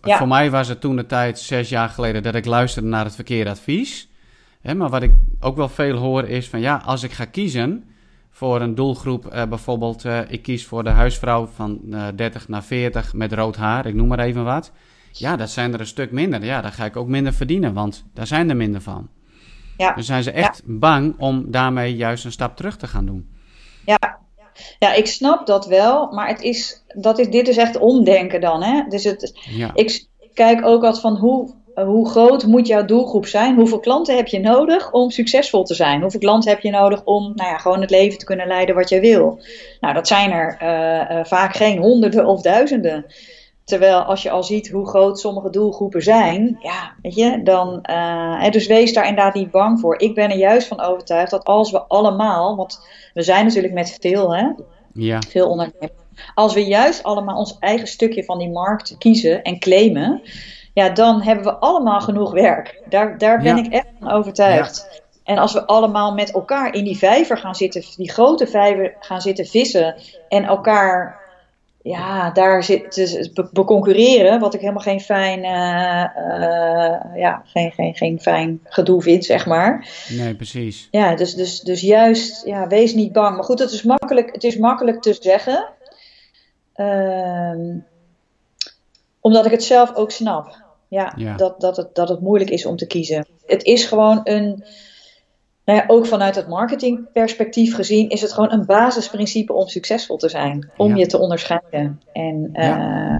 Ja. 0.04 0.18
Voor 0.18 0.28
mij 0.28 0.52
was 0.52 0.68
het 0.68 0.82
toen 0.82 0.96
de 0.96 1.06
tijd, 1.06 1.40
zes 1.40 1.70
jaar 1.70 1.90
geleden, 1.90 2.24
dat 2.24 2.36
ik 2.36 2.46
luisterde 2.46 2.88
naar 2.88 3.06
het 3.06 3.16
verkeerde 3.16 3.50
advies. 3.50 4.10
maar 4.62 4.90
wat 4.90 5.02
ik 5.02 5.12
ook 5.40 5.56
wel 5.56 5.70
veel 5.70 5.98
hoor 5.98 6.24
is 6.24 6.50
van 6.50 6.60
ja, 6.60 6.82
als 6.86 7.04
ik 7.04 7.12
ga 7.12 7.26
kiezen 7.26 7.84
voor 8.30 8.62
een 8.62 8.76
doelgroep, 8.76 9.34
uh, 9.34 9.46
bijvoorbeeld 9.46 10.06
uh, 10.06 10.20
ik 10.28 10.42
kies 10.42 10.66
voor 10.66 10.84
de 10.84 10.90
huisvrouw 10.90 11.46
van 11.46 11.80
30 12.16 12.48
naar 12.48 12.64
40 12.64 13.14
met 13.14 13.34
rood 13.34 13.56
haar, 13.56 13.86
ik 13.86 13.94
noem 13.94 14.08
maar 14.08 14.20
even 14.20 14.44
wat. 14.44 14.72
Ja, 15.12 15.36
dat 15.36 15.50
zijn 15.50 15.74
er 15.74 15.80
een 15.80 15.86
stuk 15.86 16.12
minder. 16.12 16.44
Ja, 16.44 16.62
dan 16.62 16.72
ga 16.72 16.86
ik 16.86 16.96
ook 16.96 17.08
minder 17.08 17.34
verdienen, 17.34 17.74
want 17.74 18.06
daar 18.14 18.28
zijn 18.28 18.50
er 18.50 18.56
minder 18.56 18.82
van. 18.82 19.10
Ja. 19.78 19.94
Dus 19.94 20.06
zijn 20.06 20.24
ze 20.24 20.32
echt 20.32 20.62
bang 20.66 21.16
om 21.18 21.52
daarmee 21.52 21.96
juist 21.96 22.26
een 22.26 22.32
stap 22.32 22.56
terug 22.56 22.78
te 22.78 22.88
gaan 22.88 23.06
doen. 23.06 23.30
Ja, 23.86 24.20
ja, 24.80 24.94
ik 24.94 25.08
snap 25.08 25.48
dat 25.48 25.66
wel, 25.66 26.12
maar 26.12 26.28
het 26.28 26.42
is, 26.42 26.84
dat 26.88 27.20
is, 27.20 27.30
dit 27.30 27.48
is 27.48 27.58
echt 27.58 27.78
omdenken 27.78 28.42
dan. 28.42 28.64
Hè? 28.64 28.84
Dus 28.90 29.04
het, 29.04 29.40
ja. 29.50 29.72
ik 29.74 30.06
kijk 30.34 30.66
ook 30.66 30.84
altijd 30.84 31.02
van 31.02 31.16
hoe, 31.16 31.54
hoe 31.86 32.10
groot 32.10 32.46
moet 32.46 32.68
jouw 32.68 32.86
doelgroep 32.86 33.26
zijn? 33.26 33.56
Hoeveel 33.56 33.80
klanten 33.80 34.16
heb 34.16 34.28
je 34.28 34.40
nodig 34.40 34.92
om 34.92 35.10
succesvol 35.10 35.64
te 35.64 35.74
zijn? 35.74 36.02
Hoeveel 36.02 36.20
klanten 36.20 36.50
heb 36.52 36.60
je 36.60 36.70
nodig 36.70 37.04
om 37.04 37.32
nou 37.36 37.50
ja, 37.50 37.58
gewoon 37.58 37.82
het 37.82 37.90
leven 37.90 38.18
te 38.18 38.26
kunnen 38.26 38.48
leiden 38.48 38.76
wat 38.76 38.90
je 38.90 39.00
wil? 39.00 39.40
Nou, 39.80 39.94
dat 39.94 40.08
zijn 40.08 40.32
er 40.32 40.58
uh, 40.62 41.18
uh, 41.18 41.26
vaak 41.26 41.56
geen 41.56 41.78
honderden 41.78 42.26
of 42.26 42.42
duizenden. 42.42 43.06
Terwijl 43.68 44.00
als 44.00 44.22
je 44.22 44.30
al 44.30 44.44
ziet 44.44 44.70
hoe 44.70 44.88
groot 44.88 45.20
sommige 45.20 45.50
doelgroepen 45.50 46.04
zijn, 46.04 46.58
ja, 46.62 46.94
weet 47.02 47.16
je, 47.16 47.44
dan. 47.44 47.80
Uh, 47.90 48.50
dus 48.50 48.68
wees 48.68 48.94
daar 48.94 49.08
inderdaad 49.08 49.34
niet 49.34 49.52
bang 49.52 49.80
voor. 49.80 50.00
Ik 50.00 50.16
ben 50.16 50.30
er 50.30 50.38
juist 50.38 50.68
van 50.68 50.82
overtuigd 50.82 51.32
dat 51.32 51.44
als 51.44 51.72
we 51.72 51.82
allemaal, 51.82 52.56
want 52.56 52.88
we 53.14 53.22
zijn 53.22 53.46
natuurlijk 53.46 53.74
met 53.74 53.98
veel, 54.02 54.36
hè, 54.36 54.48
ja. 54.94 55.20
veel 55.28 55.50
ondernemers. 55.50 55.92
Als 56.34 56.54
we 56.54 56.66
juist 56.66 57.04
allemaal 57.04 57.38
ons 57.38 57.58
eigen 57.60 57.88
stukje 57.88 58.24
van 58.24 58.38
die 58.38 58.50
markt 58.50 58.96
kiezen 58.98 59.44
en 59.44 59.60
claimen, 59.60 60.22
ja, 60.74 60.90
dan 60.90 61.22
hebben 61.22 61.46
we 61.46 61.56
allemaal 61.56 62.02
genoeg 62.02 62.32
werk. 62.32 62.82
Daar, 62.90 63.18
daar 63.18 63.42
ben 63.42 63.58
ik 63.58 63.74
echt 63.74 63.88
van 64.00 64.12
overtuigd. 64.12 64.88
Ja. 64.92 65.00
En 65.24 65.38
als 65.38 65.54
we 65.54 65.66
allemaal 65.66 66.14
met 66.14 66.32
elkaar 66.32 66.74
in 66.74 66.84
die 66.84 66.98
vijver 66.98 67.38
gaan 67.38 67.56
zitten, 67.56 67.84
die 67.96 68.12
grote 68.12 68.48
vijver 68.48 68.96
gaan 69.00 69.22
zitten 69.22 69.46
vissen 69.46 69.96
en 70.30 70.44
elkaar 70.44 71.26
ja, 71.88 72.32
daar 72.32 72.64
zit 72.64 72.96
dus 72.96 73.32
beconcurreren, 73.52 74.40
wat 74.40 74.54
ik 74.54 74.60
helemaal 74.60 74.82
geen 74.82 75.00
fijn, 75.00 75.40
uh, 75.40 76.06
uh, 76.40 77.20
ja, 77.20 77.44
geen, 77.46 77.72
geen, 77.72 77.96
geen 77.96 78.20
fijn 78.20 78.60
gedoe 78.64 79.02
vind, 79.02 79.26
zeg 79.26 79.46
maar. 79.46 79.88
Nee, 80.10 80.36
precies. 80.36 80.88
Ja, 80.92 81.16
dus, 81.16 81.34
dus, 81.34 81.60
dus 81.60 81.82
juist, 81.82 82.46
ja, 82.46 82.68
wees 82.68 82.94
niet 82.94 83.12
bang. 83.12 83.36
Maar 83.36 83.44
goed, 83.44 83.60
het 83.60 83.72
is 83.72 83.84
makkelijk, 83.84 84.34
het 84.34 84.44
is 84.44 84.58
makkelijk 84.58 85.02
te 85.02 85.18
zeggen, 85.20 85.68
uh, 86.76 87.76
omdat 89.20 89.46
ik 89.46 89.52
het 89.52 89.64
zelf 89.64 89.96
ook 89.96 90.12
snap. 90.12 90.66
Ja, 90.88 91.14
ja, 91.18 91.36
Dat, 91.36 91.60
dat, 91.62 91.78
het, 91.78 91.96
dat 91.96 92.10
het 92.10 92.22
moeilijk 92.22 92.50
is 92.50 92.66
om 92.66 92.76
te 92.76 92.88
kiezen. 92.88 93.28
Het 93.46 93.64
is 93.64 93.86
gewoon 93.86 94.22
een 94.24 94.64
nou 95.68 95.80
ja, 95.80 95.86
ook 95.88 96.06
vanuit 96.06 96.36
het 96.36 96.48
marketingperspectief 96.48 97.76
gezien 97.76 98.10
is 98.10 98.22
het 98.22 98.34
gewoon 98.34 98.52
een 98.52 98.66
basisprincipe 98.66 99.54
om 99.54 99.68
succesvol 99.68 100.18
te 100.18 100.30
zijn. 100.30 100.70
Om 100.78 100.96
je 100.96 101.06
te 101.06 101.18
onderscheiden. 101.18 102.02
En 102.14 102.50
ja. 102.54 103.12
Uh, 103.12 103.18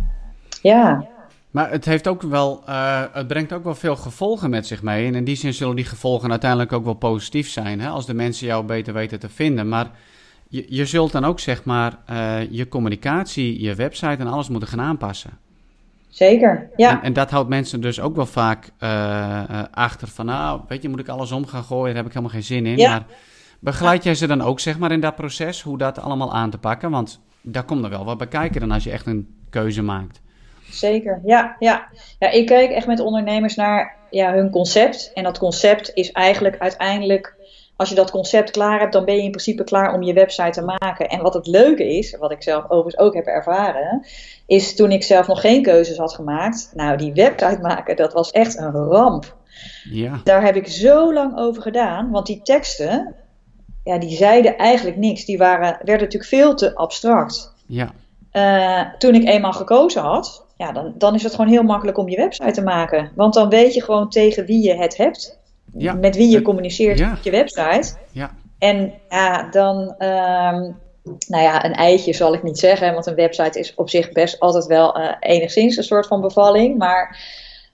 ja. 0.62 1.08
Maar 1.52 1.72
het, 1.72 1.86
heeft 1.86 2.08
ook 2.08 2.22
wel, 2.22 2.64
uh, 2.70 3.04
het 3.12 3.28
brengt 3.28 3.54
ook 3.54 3.64
wel 3.64 3.76
veel 3.76 3.96
gevolgen 3.96 4.50
met 4.50 4.68
zich 4.68 4.82
mee. 4.82 5.08
En 5.08 5.16
in 5.16 5.24
die 5.24 5.36
zin 5.36 5.54
zullen 5.54 5.76
die 5.76 5.86
gevolgen 5.86 6.30
uiteindelijk 6.30 6.74
ook 6.74 6.84
wel 6.84 6.94
positief 6.94 7.50
zijn. 7.50 7.80
Hè? 7.82 7.90
Als 7.90 8.06
de 8.06 8.14
mensen 8.14 8.48
jou 8.48 8.66
beter 8.66 8.94
weten 8.94 9.20
te 9.20 9.30
vinden. 9.30 9.68
Maar 9.68 9.92
je, 10.48 10.66
je 10.70 10.86
zult 10.86 11.12
dan 11.12 11.26
ook 11.26 11.40
zeg 11.40 11.64
maar 11.64 11.98
uh, 12.10 12.52
je 12.52 12.68
communicatie, 12.68 13.62
je 13.62 13.76
website 13.76 14.18
en 14.20 14.28
alles 14.28 14.50
moeten 14.50 14.70
gaan 14.70 14.82
aanpassen. 14.82 15.32
Zeker, 16.18 16.70
ja. 16.76 16.90
En, 16.90 17.02
en, 17.02 17.14
dat 17.14 17.30
houdt 17.30 17.50
mensen 17.50 17.82
dus 17.82 18.00
ook 18.00 18.16
wel 18.16 18.26
vaak 18.26 18.70
uh, 18.80 19.64
achter 19.72 20.08
van, 20.08 20.26
nou, 20.26 20.62
weet 20.68 20.82
je, 20.82 20.90
moet 20.90 21.00
ik 21.00 21.08
alles 21.08 21.32
om 21.32 21.46
gaan 21.46 21.64
gooien, 21.64 21.86
daar 21.86 21.96
heb 21.96 22.06
ik 22.06 22.12
helemaal 22.12 22.34
geen 22.34 22.44
zin 22.44 22.66
in. 22.66 22.78
Ja. 22.78 22.90
Maar 22.90 23.06
begeleid 23.60 24.04
jij 24.04 24.16
ze 24.16 24.28
dan 24.28 24.42
ook, 24.42 24.60
zeg 24.60 24.78
maar, 24.80 24.92
in 24.92 25.00
dat 25.00 25.16
proces, 25.16 25.62
hoe 25.62 25.78
dat 25.78 26.00
allemaal 26.00 26.34
aan 26.34 26.50
te 26.50 26.58
pakken? 26.58 26.92
Want 26.92 27.22
daar 27.42 27.64
komt 27.64 27.84
er 27.84 27.90
wel 27.90 28.06
wat 28.06 28.18
bij 28.18 28.28
kijken 28.28 28.60
dan 28.60 28.72
als 28.72 28.84
je 28.84 28.92
echt 28.92 29.06
een 29.06 29.36
keuze 29.50 29.82
maakt. 29.82 30.22
Zeker, 30.70 31.22
ja, 31.26 31.56
ja. 31.60 31.88
ja 32.20 32.30
ik 32.30 32.46
kijk 32.46 32.72
echt 32.72 32.88
met 32.88 33.00
ondernemers 33.00 33.56
naar 33.56 33.96
ja, 34.10 34.34
hun 34.34 34.50
concept. 34.50 35.12
En 35.14 35.24
dat 35.24 35.38
concept 35.38 35.92
is 35.94 36.12
eigenlijk 36.12 36.58
uiteindelijk 36.58 37.36
als 37.78 37.90
je 37.90 37.96
dat 37.96 38.12
concept 38.12 38.52
klaar 38.52 38.80
hebt, 38.80 38.94
dan 38.94 39.06
ben 39.06 39.16
je 39.16 39.22
in 39.24 39.32
principe 39.32 39.64
klaar 39.64 39.94
om 39.94 40.02
je 40.02 40.14
website 40.14 40.50
te 40.50 40.62
maken. 40.80 41.10
En 41.10 41.22
wat 41.22 41.34
het 41.34 41.48
leuke 41.48 41.98
is, 41.98 42.18
wat 42.18 42.32
ik 42.32 42.44
zelf 42.44 42.64
overigens 42.64 42.98
ook 42.98 43.14
heb 43.14 43.26
ervaren, 43.26 44.06
is 44.46 44.76
toen 44.76 44.92
ik 44.92 45.04
zelf 45.04 45.28
nog 45.28 45.42
geen 45.42 45.62
keuzes 45.64 45.98
had 45.98 46.14
gemaakt. 46.14 46.72
Nou, 46.74 46.98
die 46.98 47.14
website 47.14 47.60
maken, 47.62 47.96
dat 47.96 48.14
was 48.14 48.32
echt 48.32 48.58
een 48.58 48.72
ramp. 48.72 49.36
Ja. 49.84 50.22
Daar 50.24 50.44
heb 50.44 50.56
ik 50.56 50.68
zo 50.68 51.14
lang 51.14 51.38
over 51.38 51.62
gedaan, 51.62 52.10
want 52.12 52.26
die 52.26 52.42
teksten, 52.42 53.16
ja, 53.84 53.98
die 53.98 54.16
zeiden 54.16 54.58
eigenlijk 54.58 54.98
niks. 54.98 55.26
Die 55.26 55.38
waren, 55.38 55.78
werden 55.78 56.06
natuurlijk 56.06 56.26
veel 56.26 56.56
te 56.56 56.76
abstract. 56.76 57.54
Ja. 57.66 57.92
Uh, 58.34 58.94
toen 58.98 59.16
ik 59.16 59.28
eenmaal 59.28 59.54
gekozen 59.54 60.02
had, 60.02 60.46
ja, 60.58 60.72
dan, 60.72 60.94
dan 60.98 61.16
is 61.16 61.24
het 61.24 61.36
gewoon 61.36 61.52
heel 61.52 61.64
makkelijk 61.64 61.98
om 61.98 62.10
je 62.10 62.18
website 62.18 62.52
te 62.52 62.64
maken. 62.64 63.12
Want 63.16 63.34
dan 63.34 63.50
weet 63.50 63.74
je 63.74 63.84
gewoon 63.84 64.10
tegen 64.10 64.46
wie 64.46 64.64
je 64.64 64.76
het 64.76 64.98
hebt 64.98 65.37
ja. 65.78 65.94
met 65.94 66.16
wie 66.16 66.30
je 66.30 66.42
communiceert 66.42 67.02
op 67.02 67.24
je 67.24 67.32
website. 67.32 67.94
Ja. 68.12 68.32
En 68.60 68.94
ja, 69.10 69.50
dan, 69.52 69.80
um, 69.82 70.78
nou 71.28 71.44
ja, 71.44 71.66
een 71.66 71.74
eitje 71.74 72.14
zal 72.14 72.34
ik 72.34 72.44
niet 72.44 72.60
zeggen, 72.60 72.94
want 72.94 73.06
een 73.06 73.16
website 73.16 73.60
is 73.60 73.76
op 73.76 73.90
zich 73.90 74.12
best 74.12 74.40
altijd 74.40 74.66
wel 74.66 75.00
uh, 75.00 75.12
enigszins 75.20 75.78
een 75.78 75.84
soort 75.84 76.08
van 76.08 76.22
bevalling, 76.22 76.78
maar, 76.78 77.20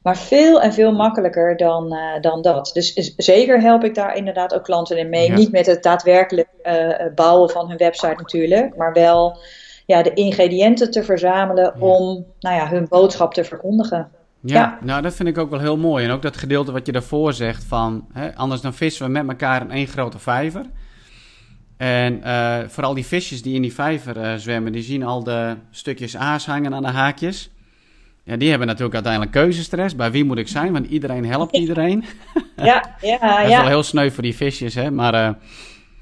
maar 0.02 0.18
veel 0.18 0.62
en 0.62 0.74
veel 0.74 0.92
makkelijker 0.92 1.58
dan, 1.58 1.94
uh, 1.94 2.22
dan 2.22 2.42
dat. 2.42 2.70
Dus 2.74 3.14
zeker 3.18 3.62
help 3.62 3.84
ik 3.84 3.96
daar 3.96 4.16
inderdaad 4.16 4.54
ook 4.54 4.64
klanten 4.64 4.98
in 4.98 5.10
mee. 5.10 5.32
Niet 5.32 5.52
met 5.52 5.66
het 5.66 5.84
daadwerkelijk 5.84 6.48
uh, 6.64 6.90
bouwen 7.16 7.50
van 7.50 7.70
hun 7.70 7.78
website 7.78 8.16
natuurlijk, 8.18 8.76
maar 8.76 8.94
wel 8.94 9.38
ja, 9.86 10.04
de 10.04 10.14
ingrediënten 10.14 10.92
te 10.92 11.04
verzamelen 11.04 11.82
om 11.82 12.26
nou 12.40 12.56
ja, 12.56 12.68
hun 12.68 12.88
boodschap 12.90 13.34
te 13.34 13.44
verkondigen. 13.44 14.12
Ja, 14.46 14.78
nou 14.82 15.02
dat 15.02 15.16
vind 15.16 15.30
ik 15.30 15.38
ook 15.38 15.50
wel 15.50 15.60
heel 15.60 15.78
mooi. 15.78 16.06
En 16.06 16.12
ook 16.12 16.22
dat 16.22 16.38
gedeelte 16.38 16.72
wat 16.72 16.86
je 16.86 16.92
daarvoor 16.92 17.34
zegt 17.34 17.64
van... 17.64 18.08
Hè, 18.14 18.36
anders 18.36 18.62
dan 18.62 18.74
vissen 18.74 19.06
we 19.06 19.12
met 19.12 19.28
elkaar 19.28 19.62
in 19.62 19.72
één 19.72 19.88
grote 19.88 20.20
vijver. 20.20 20.66
En 21.78 22.22
uh, 22.26 22.58
vooral 22.68 22.94
die 22.94 23.06
visjes 23.06 23.42
die 23.42 23.56
in 23.56 23.62
die 23.62 23.74
vijver 23.74 24.18
uh, 24.18 24.34
zwemmen... 24.36 24.72
die 24.72 24.84
zien 24.84 25.04
al 25.04 25.24
de 25.24 25.56
stukjes 25.72 26.18
aas 26.18 26.46
hangen 26.46 26.74
aan 26.74 26.82
de 26.82 26.90
haakjes. 26.90 27.52
Ja, 28.24 28.38
die 28.38 28.50
hebben 28.50 28.68
natuurlijk 28.68 28.94
uiteindelijk 28.94 29.34
keuzestress. 29.34 29.96
Bij 29.96 30.12
wie 30.12 30.26
moet 30.26 30.38
ik 30.38 30.48
zijn? 30.48 30.72
Want 30.72 30.88
iedereen 30.88 31.26
helpt 31.26 31.56
iedereen. 31.56 32.04
Ja, 32.56 32.96
ja, 33.02 33.18
ja. 33.22 33.42
dat 33.42 33.50
is 33.50 33.58
wel 33.58 33.68
heel 33.68 33.84
sneu 33.84 34.12
voor 34.12 34.24
die 34.24 34.36
visjes, 34.36 34.76
hè. 34.76 34.92
Maar 34.92 35.14
uh, 35.14 35.30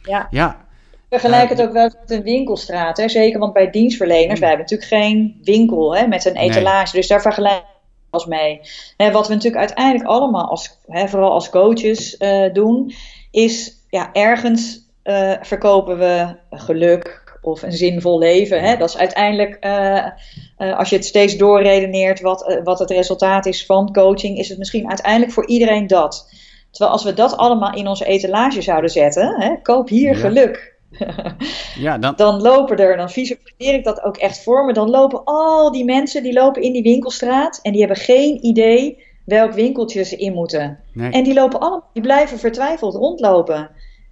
ja. 0.04 0.28
ja. 0.30 0.66
Vergelijk 1.10 1.50
het 1.50 1.62
ook 1.62 1.72
wel 1.72 1.92
met 2.00 2.12
een 2.12 2.24
winkelstraat, 2.24 2.98
hè? 2.98 3.10
zeker, 3.10 3.40
want 3.40 3.54
bij 3.54 3.70
dienstverleners, 3.70 4.40
wij 4.40 4.50
hebben 4.50 4.68
natuurlijk 4.70 5.04
geen 5.04 5.40
winkel 5.44 5.96
hè, 5.96 6.08
met 6.08 6.26
een 6.26 6.36
etalage. 6.36 6.96
Dus 6.96 7.08
daar 7.08 7.22
vergelijk 7.22 7.64
als 8.12 8.26
mee. 8.26 8.62
wat 8.98 9.28
we 9.28 9.34
natuurlijk 9.34 9.62
uiteindelijk 9.62 10.10
allemaal, 10.10 10.50
als, 10.50 10.78
vooral 10.88 11.32
als 11.32 11.50
coaches, 11.50 12.16
uh, 12.20 12.54
doen, 12.54 12.94
is 13.32 13.76
ja, 13.90 14.10
ergens 14.14 14.90
uh, 15.04 15.34
verkopen 15.42 15.98
we 15.98 16.36
geluk 16.50 17.38
of 17.42 17.62
een 17.62 17.72
zinvol 17.72 18.20
leven. 18.20 18.62
Hè? 18.62 18.78
Dat 18.78 18.90
is 18.90 18.98
uiteindelijk, 18.98 19.66
uh, 19.66 20.78
als 20.78 20.90
je 20.90 20.96
het 20.96 21.06
steeds 21.06 21.38
doorredeneert, 21.38 22.22
wat, 22.22 22.60
wat 22.64 22.80
het 22.80 22.90
resultaat 22.90 23.46
is 23.46 23.66
van 23.66 23.94
coaching, 23.94 24.38
is 24.38 24.50
het 24.50 24.58
misschien 24.58 24.88
uiteindelijk 24.88 25.32
voor 25.32 25.48
iedereen 25.48 25.88
dat. 25.88 26.30
Terwijl 26.72 26.92
als 26.92 27.04
we 27.04 27.14
dat 27.14 27.38
allemaal 27.38 27.74
in 27.74 27.88
onze 27.88 28.06
etalage 28.06 28.62
zouden 28.62 28.90
zetten, 28.90 29.42
hè, 29.42 29.62
koop 29.62 29.90
hier 29.90 30.16
geluk 30.16 30.71
ja, 31.86 31.98
dan... 31.98 32.14
dan 32.16 32.42
lopen 32.42 32.78
er, 32.78 32.98
dan 32.98 33.10
visualiseer 33.10 33.74
ik 33.74 33.84
dat 33.84 34.04
ook 34.04 34.18
echt 34.18 34.44
voor 34.44 34.66
me, 34.66 34.74
dan 34.74 34.90
lopen 34.90 35.24
al 35.24 35.72
die 35.72 35.86
mensen 35.86 36.24
die 36.24 36.34
lopen 36.34 36.62
in 36.62 36.74
die 36.74 36.84
winkelstraat 36.84 37.60
en 37.62 37.72
die 37.72 37.80
hebben 37.80 37.98
geen 37.98 38.46
idee 38.46 39.04
welk 39.26 39.52
winkeltje 39.52 40.04
ze 40.04 40.16
in 40.16 40.34
moeten. 40.34 40.80
En 41.12 41.24
die 41.24 41.34
lopen 41.34 41.60
allemaal, 41.60 41.84
die 41.94 42.02
blijven 42.02 42.40
vertwijfeld 42.40 42.96
rondlopen. 42.96 43.70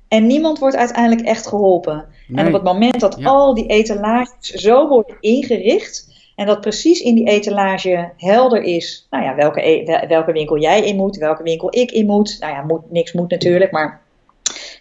En 0.07 0.27
niemand 0.27 0.59
wordt 0.59 0.75
uiteindelijk 0.75 1.27
echt 1.27 1.47
geholpen. 1.47 2.05
En 2.35 2.47
op 2.47 2.53
het 2.53 2.63
moment 2.63 2.99
dat 2.99 3.23
al 3.23 3.53
die 3.53 3.65
etalages 3.65 4.39
zo 4.39 4.87
worden 4.87 5.17
ingericht, 5.19 6.07
En 6.35 6.45
dat 6.45 6.61
precies 6.61 7.01
in 7.01 7.15
die 7.15 7.27
etalage 7.27 8.11
helder 8.17 8.61
is, 8.61 9.07
nou 9.09 9.23
ja, 9.23 9.35
welke, 9.35 9.67
e-, 9.67 10.07
welke 10.07 10.31
winkel 10.31 10.59
jij 10.59 10.81
in 10.85 10.95
moet, 10.95 11.17
welke 11.17 11.43
winkel 11.43 11.75
ik 11.75 11.91
in 11.91 12.05
moet. 12.05 12.37
Nou 12.39 12.53
ja, 12.53 12.61
moet, 12.61 12.91
niks 12.91 13.13
moet 13.13 13.29
natuurlijk, 13.29 13.71
maar 13.71 14.01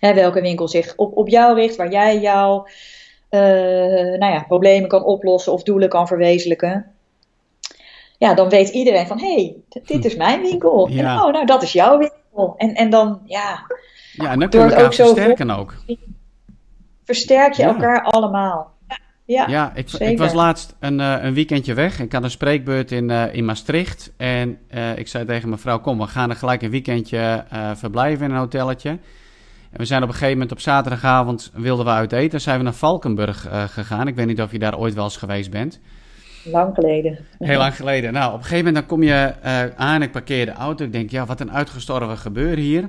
hè, 0.00 0.14
welke 0.14 0.40
winkel 0.40 0.68
zich 0.68 0.92
op, 0.96 1.16
op 1.16 1.28
jou 1.28 1.54
richt, 1.54 1.76
waar 1.76 1.90
jij 1.90 2.20
jouw 2.20 2.66
uh, 3.30 3.40
nou 4.18 4.32
ja, 4.32 4.44
problemen 4.48 4.88
kan 4.88 5.04
oplossen 5.04 5.52
of 5.52 5.62
doelen 5.62 5.88
kan 5.88 6.06
verwezenlijken. 6.06 6.86
Ja, 8.18 8.34
dan 8.34 8.48
weet 8.48 8.68
iedereen 8.68 9.06
van, 9.06 9.18
hé, 9.18 9.34
hey, 9.34 9.56
dit 9.84 10.04
is 10.04 10.16
mijn 10.16 10.40
winkel. 10.40 10.88
En, 10.88 10.98
oh, 10.98 11.32
nou, 11.32 11.46
dat 11.46 11.62
is 11.62 11.72
jouw 11.72 11.98
winkel. 11.98 12.54
En, 12.56 12.74
en 12.74 12.90
dan, 12.90 13.20
ja... 13.24 13.66
Ja, 14.12 14.30
en 14.30 14.38
dan 14.38 14.48
kun 14.48 14.60
je 14.60 14.66
elkaar 14.66 14.92
versterken 14.94 15.50
ook. 15.50 15.74
Versterk 17.04 17.52
je 17.52 17.62
elkaar 17.62 18.02
allemaal. 18.02 18.76
Ja, 19.24 19.46
ja 19.48 19.72
ik, 19.74 19.92
ik, 19.92 20.18
was 20.18 20.32
laatst 20.32 20.76
een, 20.80 20.98
uh, 20.98 21.16
een 21.20 21.34
weekendje 21.34 21.74
weg. 21.74 22.00
Ik 22.00 22.12
had 22.12 22.22
een 22.22 22.30
spreekbeurt 22.30 22.92
in, 22.92 23.10
uh, 23.10 23.34
in 23.34 23.44
Maastricht. 23.44 24.12
En 24.16 24.58
uh, 24.74 24.98
ik 24.98 25.08
zei 25.08 25.24
tegen 25.24 25.48
mijn 25.48 25.60
vrouw: 25.60 25.80
Kom, 25.80 25.98
we 25.98 26.06
gaan 26.06 26.30
er 26.30 26.36
gelijk 26.36 26.62
een 26.62 26.70
weekendje 26.70 27.44
verblijven 27.74 28.26
in 28.26 28.32
een 28.32 28.38
hotelletje. 28.38 28.98
En 29.70 29.78
we 29.78 29.84
zijn 29.84 30.02
op 30.02 30.08
een 30.08 30.14
gegeven 30.14 30.32
moment 30.32 30.52
op 30.52 30.60
zaterdagavond 30.60 31.50
wilden 31.54 31.84
we 31.84 31.90
uit 31.90 32.12
eten. 32.12 32.40
Zijn 32.40 32.58
we 32.58 32.64
naar 32.64 32.72
Valkenburg 32.72 33.48
gegaan. 33.50 34.08
Ik 34.08 34.14
weet 34.14 34.26
niet 34.26 34.42
of 34.42 34.52
je 34.52 34.58
daar 34.58 34.78
ooit 34.78 34.94
wel 34.94 35.04
eens 35.04 35.16
geweest 35.16 35.50
bent. 35.50 35.80
Lang 36.44 36.74
geleden. 36.74 37.18
Heel 37.38 37.58
lang 37.58 37.76
geleden. 37.76 38.12
Nou, 38.12 38.28
op 38.28 38.38
een 38.38 38.44
gegeven 38.44 38.64
moment 38.64 38.74
dan 38.74 38.86
kom 38.86 39.02
je 39.02 39.34
aan. 39.76 40.02
Ik 40.02 40.12
parkeer 40.12 40.46
de 40.46 40.52
auto. 40.52 40.84
Ik 40.84 40.92
denk: 40.92 41.10
Ja, 41.10 41.26
wat 41.26 41.40
een 41.40 41.52
uitgestorven 41.52 42.18
gebeuren 42.18 42.64
hier. 42.64 42.88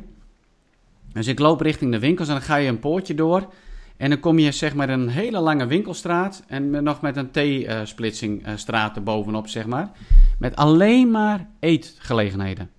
Dus 1.14 1.28
ik 1.28 1.40
loop 1.40 1.62
richting 1.62 1.92
de 1.92 2.00
winkels 2.00 2.28
en 2.28 2.34
dan 2.34 2.44
ga 2.44 2.56
je 2.56 2.70
een 2.70 2.80
poortje 2.80 3.14
door. 3.14 3.54
En 3.98 4.10
dan 4.10 4.20
kom 4.20 4.40
je 4.40 4.52
zeg 4.52 4.76
maar 4.76 4.90
een 4.90 5.10
hele 5.10 5.40
lange 5.40 5.66
winkelstraat 5.66 6.44
en 6.48 6.84
nog 6.84 7.02
met 7.02 7.18
een 7.18 7.32
T-splitsingstraat 7.32 8.96
erbovenop, 8.96 9.48
zeg 9.48 9.66
maar. 9.66 9.92
Met 10.38 10.56
alleen 10.56 11.12
maar 11.12 11.48
eetgelegenheden. 11.60 12.70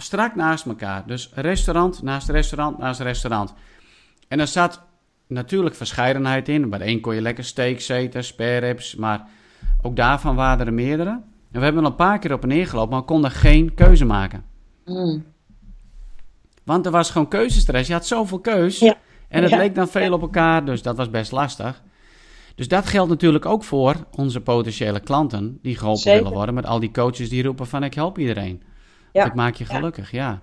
Strak 0.00 0.34
naast 0.34 0.66
elkaar. 0.66 1.06
Dus 1.06 1.30
restaurant 1.34 2.02
naast 2.02 2.28
restaurant 2.28 2.78
naast 2.78 3.00
restaurant. 3.00 3.54
En 4.28 4.40
er 4.40 4.46
zat 4.46 4.82
natuurlijk 5.26 5.74
verscheidenheid 5.74 6.48
in. 6.48 6.70
Bij 6.70 6.78
de 6.78 6.86
een 6.86 7.00
kon 7.00 7.14
je 7.14 7.20
lekker 7.20 7.44
steaks 7.44 7.88
eten, 7.88 8.24
spare 8.24 8.58
ribs, 8.58 8.94
maar 8.94 9.28
ook 9.82 9.96
daarvan 9.96 10.34
waren 10.34 10.66
er 10.66 10.72
meerdere. 10.72 11.10
En 11.52 11.58
we 11.58 11.64
hebben 11.64 11.84
een 11.84 11.94
paar 11.94 12.18
keer 12.18 12.32
op 12.32 12.42
en 12.42 12.48
neer 12.48 12.66
gelopen, 12.66 12.90
maar 12.90 13.00
we 13.00 13.06
konden 13.06 13.30
geen 13.30 13.74
keuze 13.74 14.04
maken. 14.04 14.44
Mm. 14.84 15.24
Want 16.64 16.86
er 16.86 16.92
was 16.92 17.10
gewoon 17.10 17.28
keuzestress. 17.28 17.88
Je 17.88 17.94
had 17.94 18.06
zoveel 18.06 18.40
keus. 18.40 18.78
Ja. 18.78 18.94
En 19.28 19.42
het 19.42 19.52
leek 19.52 19.74
dan 19.74 19.88
veel 19.88 20.12
op 20.12 20.20
elkaar, 20.20 20.64
dus 20.64 20.82
dat 20.82 20.96
was 20.96 21.10
best 21.10 21.32
lastig. 21.32 21.82
Dus 22.54 22.68
dat 22.68 22.86
geldt 22.86 23.10
natuurlijk 23.10 23.46
ook 23.46 23.64
voor 23.64 23.94
onze 24.16 24.40
potentiële 24.40 25.00
klanten 25.00 25.58
die 25.62 25.76
geholpen 25.76 26.12
willen 26.12 26.32
worden 26.32 26.54
met 26.54 26.66
al 26.66 26.80
die 26.80 26.90
coaches 26.90 27.28
die 27.28 27.42
roepen 27.42 27.66
van 27.66 27.84
ik 27.84 27.94
help 27.94 28.18
iedereen. 28.18 28.62
Ja. 29.12 29.24
ik 29.24 29.34
maak 29.34 29.54
je 29.54 29.64
gelukkig, 29.64 30.10
ja. 30.10 30.42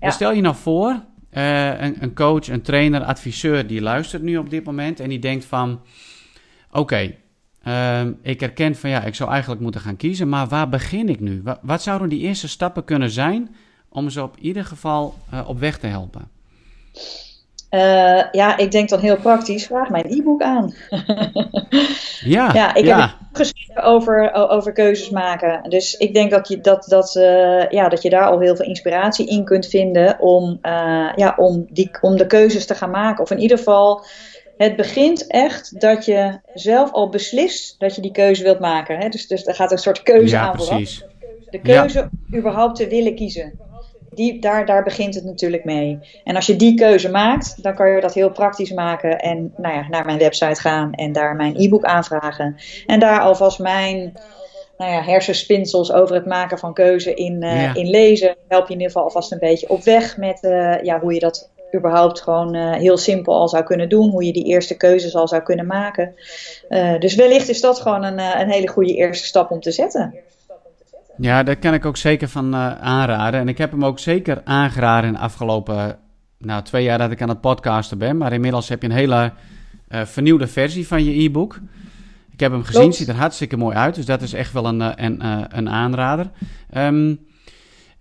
ja. 0.00 0.10
Stel 0.10 0.32
je 0.32 0.40
nou 0.40 0.56
voor, 0.56 1.02
uh, 1.32 1.80
een, 1.80 2.02
een, 2.02 2.14
coach, 2.14 2.48
een 2.48 2.62
trainer, 2.62 3.02
adviseur 3.02 3.66
die 3.66 3.80
luistert 3.80 4.22
nu 4.22 4.36
op 4.36 4.50
dit 4.50 4.64
moment 4.64 5.00
en 5.00 5.08
die 5.08 5.18
denkt 5.18 5.44
van 5.44 5.80
oké, 6.70 7.14
ehm, 7.62 8.12
ik 8.22 8.40
herken 8.40 8.74
van 8.74 8.90
ja, 8.90 9.02
ik 9.02 9.14
zou 9.14 9.30
eigenlijk 9.30 9.60
moeten 9.60 9.80
gaan 9.80 9.96
kiezen, 9.96 10.28
maar 10.28 10.46
waar 10.48 10.68
begin 10.68 11.08
ik 11.08 11.20
nu? 11.20 11.42
Wat, 11.42 11.58
wat 11.62 11.82
zouden 11.82 12.08
die 12.08 12.20
eerste 12.20 12.48
stappen 12.48 12.84
kunnen 12.84 13.10
zijn 13.10 13.54
om 13.88 14.10
ze 14.10 14.22
op 14.22 14.36
ieder 14.36 14.64
geval 14.64 15.14
uh, 15.34 15.48
op 15.48 15.58
weg 15.58 15.78
te 15.78 15.86
helpen? 15.86 16.28
Uh, 17.70 18.22
ja, 18.32 18.56
ik 18.56 18.70
denk 18.70 18.88
dan 18.88 19.00
heel 19.00 19.16
praktisch, 19.16 19.66
vraag 19.66 19.88
mijn 19.88 20.06
e-book 20.08 20.42
aan. 20.42 20.74
ja, 22.36 22.52
ja, 22.52 22.74
ik 22.74 22.84
heb 22.84 23.10
geschreven 23.32 23.82
over, 23.82 24.32
over 24.32 24.72
keuzes 24.72 25.10
maken. 25.10 25.70
Dus 25.70 25.94
ik 25.94 26.14
denk 26.14 26.30
dat 26.30 26.48
je, 26.48 26.60
dat, 26.60 26.84
dat, 26.88 27.14
uh, 27.14 27.68
ja, 27.68 27.88
dat 27.88 28.02
je 28.02 28.10
daar 28.10 28.26
al 28.26 28.40
heel 28.40 28.56
veel 28.56 28.66
inspiratie 28.66 29.28
in 29.28 29.44
kunt 29.44 29.66
vinden 29.66 30.20
om, 30.20 30.58
uh, 30.62 31.12
ja, 31.16 31.34
om, 31.36 31.66
die, 31.68 31.90
om 32.00 32.16
de 32.16 32.26
keuzes 32.26 32.66
te 32.66 32.74
gaan 32.74 32.90
maken. 32.90 33.22
Of 33.22 33.30
in 33.30 33.38
ieder 33.38 33.58
geval, 33.58 34.04
het 34.56 34.76
begint 34.76 35.26
echt 35.26 35.80
dat 35.80 36.04
je 36.04 36.40
zelf 36.54 36.92
al 36.92 37.08
beslist 37.08 37.74
dat 37.78 37.94
je 37.94 38.02
die 38.02 38.12
keuze 38.12 38.42
wilt 38.42 38.60
maken. 38.60 38.98
Hè? 38.98 39.08
Dus, 39.08 39.26
dus 39.26 39.46
er 39.46 39.54
gaat 39.54 39.72
een 39.72 39.78
soort 39.78 40.02
keuze 40.02 40.34
ja, 40.34 40.42
aan 40.42 40.52
precies. 40.52 41.04
De 41.50 41.60
keuze 41.60 42.08
überhaupt 42.34 42.76
te 42.76 42.86
willen 42.86 43.14
kiezen 43.14 43.69
die, 44.14 44.40
daar, 44.40 44.66
daar 44.66 44.82
begint 44.82 45.14
het 45.14 45.24
natuurlijk 45.24 45.64
mee. 45.64 45.98
En 46.24 46.36
als 46.36 46.46
je 46.46 46.56
die 46.56 46.74
keuze 46.74 47.10
maakt, 47.10 47.62
dan 47.62 47.74
kan 47.74 47.90
je 47.90 48.00
dat 48.00 48.14
heel 48.14 48.30
praktisch 48.30 48.72
maken 48.72 49.18
en 49.18 49.52
nou 49.56 49.74
ja, 49.74 49.88
naar 49.88 50.04
mijn 50.04 50.18
website 50.18 50.60
gaan 50.60 50.92
en 50.92 51.12
daar 51.12 51.36
mijn 51.36 51.54
e-book 51.56 51.84
aanvragen. 51.84 52.56
En 52.86 53.00
daar 53.00 53.20
alvast 53.20 53.58
mijn 53.58 54.12
nou 54.78 54.92
ja, 54.92 55.02
hersenspinsels 55.02 55.92
over 55.92 56.14
het 56.14 56.26
maken 56.26 56.58
van 56.58 56.74
keuze 56.74 57.14
in, 57.14 57.42
uh, 57.42 57.74
in 57.74 57.90
lezen. 57.90 58.36
Help 58.48 58.66
je 58.66 58.74
in 58.74 58.80
ieder 58.80 58.92
geval 58.92 59.02
alvast 59.02 59.32
een 59.32 59.38
beetje 59.38 59.68
op 59.68 59.82
weg 59.82 60.16
met 60.16 60.38
uh, 60.42 60.82
ja, 60.82 61.00
hoe 61.00 61.14
je 61.14 61.20
dat 61.20 61.50
überhaupt 61.76 62.20
gewoon 62.20 62.56
uh, 62.56 62.72
heel 62.72 62.96
simpel 62.96 63.34
al 63.34 63.48
zou 63.48 63.64
kunnen 63.64 63.88
doen. 63.88 64.10
Hoe 64.10 64.24
je 64.24 64.32
die 64.32 64.44
eerste 64.44 64.76
keuzes 64.76 65.14
al 65.14 65.28
zou 65.28 65.42
kunnen 65.42 65.66
maken. 65.66 66.14
dus 66.98 67.14
wellicht 67.14 67.48
is 67.48 67.60
dat 67.60 67.80
gewoon 67.80 68.04
een, 68.04 68.18
een 68.18 68.50
hele 68.50 68.68
goede 68.68 68.94
eerste 68.94 69.26
stap 69.26 69.50
om 69.50 69.60
te 69.60 69.70
zetten. 69.70 70.14
Ja, 71.20 71.42
daar 71.42 71.56
kan 71.56 71.74
ik 71.74 71.84
ook 71.84 71.96
zeker 71.96 72.28
van 72.28 72.54
uh, 72.54 72.78
aanraden. 72.80 73.40
En 73.40 73.48
ik 73.48 73.58
heb 73.58 73.70
hem 73.70 73.84
ook 73.84 73.98
zeker 73.98 74.40
aangeraden 74.44 75.08
in 75.08 75.14
de 75.14 75.20
afgelopen 75.20 75.98
nou, 76.38 76.62
twee 76.62 76.84
jaar 76.84 76.98
dat 76.98 77.10
ik 77.10 77.22
aan 77.22 77.28
het 77.28 77.40
podcasten 77.40 77.98
ben. 77.98 78.16
Maar 78.16 78.32
inmiddels 78.32 78.68
heb 78.68 78.82
je 78.82 78.88
een 78.88 78.94
hele 78.94 79.32
uh, 79.88 80.04
vernieuwde 80.04 80.46
versie 80.46 80.86
van 80.86 81.04
je 81.04 81.22
e-book. 81.22 81.60
Ik 82.32 82.40
heb 82.40 82.52
hem 82.52 82.64
gezien, 82.64 82.80
Klopt. 82.80 82.96
ziet 82.96 83.08
er 83.08 83.14
hartstikke 83.14 83.56
mooi 83.56 83.76
uit. 83.76 83.94
Dus 83.94 84.04
dat 84.04 84.22
is 84.22 84.32
echt 84.32 84.52
wel 84.52 84.66
een, 84.66 85.04
een, 85.04 85.24
een 85.58 85.68
aanrader. 85.68 86.30
Um, 86.76 87.18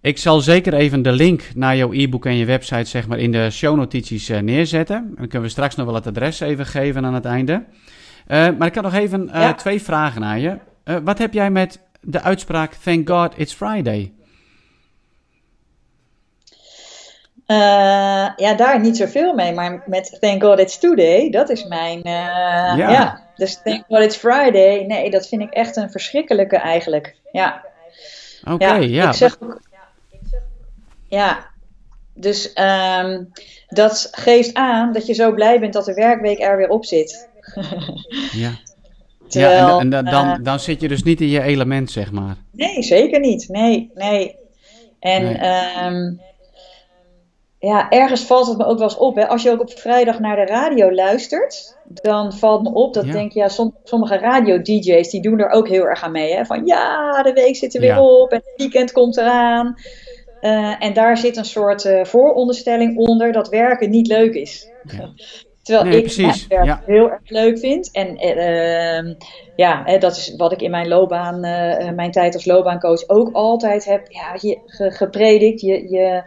ik 0.01 0.17
zal 0.17 0.41
zeker 0.41 0.73
even 0.73 1.01
de 1.01 1.11
link 1.11 1.43
naar 1.55 1.75
jouw 1.75 1.93
e-book 1.93 2.25
en 2.25 2.35
je 2.35 2.45
website 2.45 2.89
zeg 2.89 3.07
maar, 3.07 3.19
in 3.19 3.31
de 3.31 3.49
shownotities 3.49 4.29
uh, 4.29 4.39
neerzetten. 4.39 4.95
En 4.95 5.13
dan 5.15 5.27
kunnen 5.27 5.41
we 5.41 5.49
straks 5.49 5.75
nog 5.75 5.85
wel 5.85 5.95
het 5.95 6.07
adres 6.07 6.39
even 6.39 6.65
geven 6.65 7.05
aan 7.05 7.13
het 7.13 7.25
einde. 7.25 7.63
maar 8.27 8.67
ik 8.67 8.75
had 8.75 8.83
nog 8.83 8.93
even 8.93 9.29
ja. 9.33 9.53
twee 9.53 9.81
vragen 9.81 10.23
aan 10.23 10.39
je. 10.39 10.57
wat 11.03 11.17
heb 11.17 11.33
jij 11.33 11.51
met 11.51 11.87
de 12.01 12.21
uitspraak 12.21 12.73
Thank 12.73 13.09
God 13.09 13.33
It's 13.37 13.53
Friday? 13.53 14.13
Uh, 17.47 18.29
ja, 18.35 18.53
daar 18.53 18.79
niet 18.79 18.97
zoveel 18.97 19.33
mee, 19.33 19.53
maar 19.53 19.83
met 19.85 20.17
Thank 20.19 20.43
God 20.43 20.59
It's 20.59 20.79
Today, 20.79 21.29
dat 21.29 21.49
is 21.49 21.65
mijn. 21.65 21.97
Uh, 21.97 22.03
ja. 22.03 22.75
ja. 22.75 23.23
Dus 23.35 23.61
Thank 23.63 23.83
God 23.87 23.99
It's 23.99 24.17
Friday, 24.17 24.85
nee, 24.87 25.09
dat 25.09 25.27
vind 25.27 25.41
ik 25.41 25.53
echt 25.53 25.75
een 25.75 25.91
verschrikkelijke 25.91 26.57
eigenlijk. 26.57 27.15
Ja. 27.31 27.65
Oké, 28.43 28.53
okay, 28.53 28.83
ja. 28.83 29.07
Ik 29.07 29.15
zeg 29.15 29.37
ook, 29.41 29.61
ja, 31.07 31.49
dus 32.13 32.51
um, 32.55 33.31
dat 33.67 34.07
geeft 34.11 34.53
aan 34.53 34.93
dat 34.93 35.05
je 35.05 35.13
zo 35.13 35.33
blij 35.33 35.59
bent 35.59 35.73
dat 35.73 35.85
de 35.85 35.93
werkweek 35.93 36.39
er 36.39 36.57
weer 36.57 36.69
op 36.69 36.85
zit. 36.85 37.29
ja 38.31 38.51
ja, 39.33 39.79
en, 39.79 39.89
dan, 39.89 40.07
uh, 40.07 40.35
dan 40.41 40.59
zit 40.59 40.81
je 40.81 40.87
dus 40.87 41.03
niet 41.03 41.21
in 41.21 41.29
je 41.29 41.41
element, 41.41 41.91
zeg 41.91 42.11
maar. 42.11 42.35
Nee, 42.51 42.83
zeker 42.83 43.19
niet. 43.19 43.47
Nee, 43.47 43.91
nee. 43.93 44.35
En 44.99 45.23
nee. 45.23 45.85
Um, 45.85 46.21
ja, 47.59 47.89
ergens 47.89 48.25
valt 48.25 48.47
het 48.47 48.57
me 48.57 48.65
ook 48.65 48.77
wel 48.77 48.87
eens 48.87 48.97
op. 48.97 49.15
Hè. 49.15 49.27
Als 49.27 49.43
je 49.43 49.51
ook 49.51 49.61
op 49.61 49.71
vrijdag 49.71 50.19
naar 50.19 50.35
de 50.35 50.45
radio 50.45 50.91
luistert, 50.91 51.77
dan 51.85 52.33
valt 52.33 52.63
me 52.63 52.73
op 52.73 52.93
dat 52.93 53.05
ja. 53.05 53.11
denk 53.11 53.31
ja, 53.31 53.47
som, 53.47 53.75
sommige 53.83 54.17
radio-dj's 54.17 55.09
die 55.09 55.21
doen 55.21 55.39
er 55.39 55.49
ook 55.49 55.67
heel 55.67 55.83
erg 55.83 56.03
aan 56.03 56.11
mee. 56.11 56.33
Hè. 56.33 56.45
Van 56.45 56.65
ja, 56.65 57.23
de 57.23 57.33
week 57.33 57.55
zit 57.55 57.75
er 57.75 57.81
weer 57.81 57.89
ja. 57.89 58.03
op 58.03 58.31
en 58.31 58.37
het 58.37 58.53
weekend 58.55 58.91
komt 58.91 59.17
eraan. 59.17 59.75
Uh, 60.41 60.83
en 60.83 60.93
daar 60.93 61.17
zit 61.17 61.37
een 61.37 61.45
soort 61.45 61.85
uh, 61.85 62.03
vooronderstelling 62.03 62.97
onder 62.97 63.31
dat 63.31 63.49
werken 63.49 63.89
niet 63.89 64.07
leuk 64.07 64.33
is. 64.33 64.69
Ja. 64.83 65.09
Terwijl 65.69 65.89
nee, 65.89 65.97
ik 65.97 66.03
precies. 66.03 66.47
mijn 66.47 66.65
werk 66.65 66.65
ja. 66.65 66.93
heel 66.93 67.11
erg 67.11 67.21
leuk 67.23 67.59
vind. 67.59 67.91
En 67.91 68.25
uh, 68.25 69.15
ja, 69.55 69.97
dat 69.97 70.15
is 70.15 70.35
wat 70.37 70.51
ik 70.51 70.61
in 70.61 70.71
mijn 70.71 70.87
loopbaan, 70.87 71.35
uh, 71.45 71.89
mijn 71.91 72.11
tijd 72.11 72.33
als 72.33 72.45
loopbaancoach 72.45 73.07
ook 73.07 73.29
altijd 73.31 73.85
heb 73.85 74.11
ja, 74.11 74.35
je, 74.39 74.59
ge, 74.65 74.91
gepredikt. 74.91 75.61
Je, 75.61 75.89
je, 75.89 76.23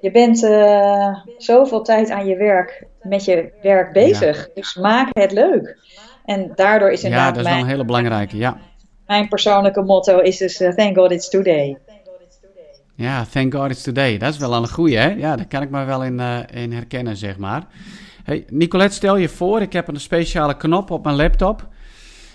je 0.00 0.10
bent 0.10 0.42
uh, 0.42 1.16
zoveel 1.36 1.82
tijd 1.82 2.10
aan 2.10 2.26
je 2.26 2.36
werk, 2.36 2.86
met 3.02 3.24
je 3.24 3.52
werk 3.62 3.92
bezig. 3.92 4.36
Ja. 4.38 4.50
Dus 4.54 4.74
maak 4.74 5.08
het 5.12 5.32
leuk. 5.32 5.78
En 6.24 6.52
daardoor 6.54 6.90
is 6.90 7.02
inderdaad. 7.02 7.28
Ja, 7.28 7.32
dat 7.32 7.40
is 7.40 7.44
mijn, 7.44 7.54
wel 7.54 7.64
een 7.64 7.70
hele 7.70 7.84
belangrijke. 7.84 8.36
Ja. 8.36 8.58
Mijn 9.06 9.28
persoonlijke 9.28 9.82
motto 9.82 10.18
is 10.18 10.36
dus: 10.36 10.56
Thank 10.56 10.96
God 10.96 11.10
it's 11.10 11.28
today. 11.28 11.78
Ja, 12.94 13.24
thank 13.32 13.54
God 13.54 13.70
it's 13.70 13.82
today. 13.82 14.18
Dat 14.18 14.32
is 14.32 14.38
wel 14.38 14.54
een 14.54 14.68
goede, 14.68 14.96
hè? 14.96 15.08
Ja, 15.08 15.36
daar 15.36 15.48
kan 15.48 15.62
ik 15.62 15.70
me 15.70 15.84
wel 15.84 16.04
in, 16.04 16.20
in 16.52 16.72
herkennen, 16.72 17.16
zeg 17.16 17.38
maar. 17.38 17.66
Hey, 18.24 18.44
Nicolette, 18.48 18.94
stel 18.94 19.16
je 19.16 19.28
voor, 19.28 19.60
ik 19.60 19.72
heb 19.72 19.88
een 19.88 20.00
speciale 20.00 20.56
knop 20.56 20.90
op 20.90 21.04
mijn 21.04 21.16
laptop. 21.16 21.68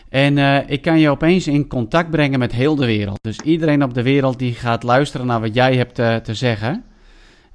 En 0.10 0.38
uh, 0.38 0.69
ik 0.69 0.82
kan 0.82 1.00
je 1.00 1.10
opeens 1.10 1.47
in 1.47 1.67
contact 1.67 2.10
brengen 2.10 2.39
met 2.39 2.52
heel 2.52 2.76
de 2.76 2.86
wereld. 2.86 3.19
Dus 3.21 3.39
iedereen 3.39 3.84
op 3.84 3.93
de 3.93 4.04
wereld 4.04 4.39
die 4.39 4.54
gaat 4.54 4.84
luisteren 4.84 5.26
naar 5.26 5.41
wat 5.41 5.54
jij 5.54 5.76
hebt 5.76 6.00
uh, 6.00 6.15
te 6.15 6.34
zeggen. 6.34 6.86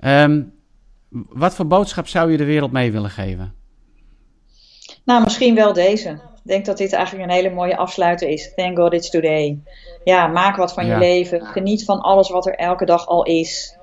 Um, 0.01 0.53
wat 1.29 1.55
voor 1.55 1.66
boodschap 1.66 2.09
zou 2.09 2.31
je 2.31 2.37
de 2.37 2.45
wereld 2.45 2.73
mee 2.73 2.92
willen 2.92 3.11
geven? 3.11 3.55
Nou, 5.05 5.23
misschien 5.23 5.55
wel 5.55 5.73
deze. 5.73 6.09
ik 6.11 6.18
denk 6.42 6.64
dat 6.64 6.79
dit 6.79 6.92
eigenlijk 6.92 7.29
een 7.29 7.35
hele 7.37 7.55
mooie 7.55 7.77
afsluiter 7.77 8.29
is. 8.29 8.53
Thank 8.55 8.79
God 8.79 8.92
it's 8.92 9.11
today. 9.11 9.59
Ja, 10.05 10.27
maak 10.27 10.57
wat 10.57 10.73
van 10.73 10.87
Ja. 10.87 10.92
je 10.92 10.99
leven. 10.99 11.47
Geniet 11.47 11.85
van 11.85 12.01
alles 12.01 12.31
wat 12.31 12.47
er 12.47 12.55
elke 12.55 12.85
dag 12.85 13.07
al 13.07 13.25
is. 13.25 13.77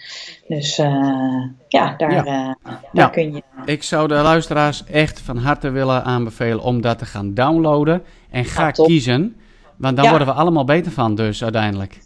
Dus 0.48 0.78
eh, 0.78 1.44
ja, 1.68 1.94
daar, 1.98 2.12
Ja. 2.12 2.24
daar 2.24 2.58
Ja. 2.94 3.08
kun 3.08 3.34
je. 3.34 3.42
Ik 3.66 3.84
zou 3.84 4.08
de 4.08 4.14
luisteraars 4.14 4.84
echt 4.92 5.20
van 5.20 5.38
harte 5.38 5.70
willen 5.70 6.04
aanbevelen 6.04 6.64
om 6.64 6.82
dat 6.82 6.98
te 6.98 7.06
gaan 7.06 7.34
downloaden. 7.34 8.04
En 8.30 8.46
ga 8.46 8.72
kiezen, 8.72 9.36
want 9.78 9.96
dan 9.96 10.06
Ja. 10.06 10.10
worden 10.10 10.28
we 10.28 10.34
allemaal 10.34 10.66
beter 10.66 10.92
van 10.92 11.16
dus 11.16 11.44
uiteindelijk. 11.44 11.98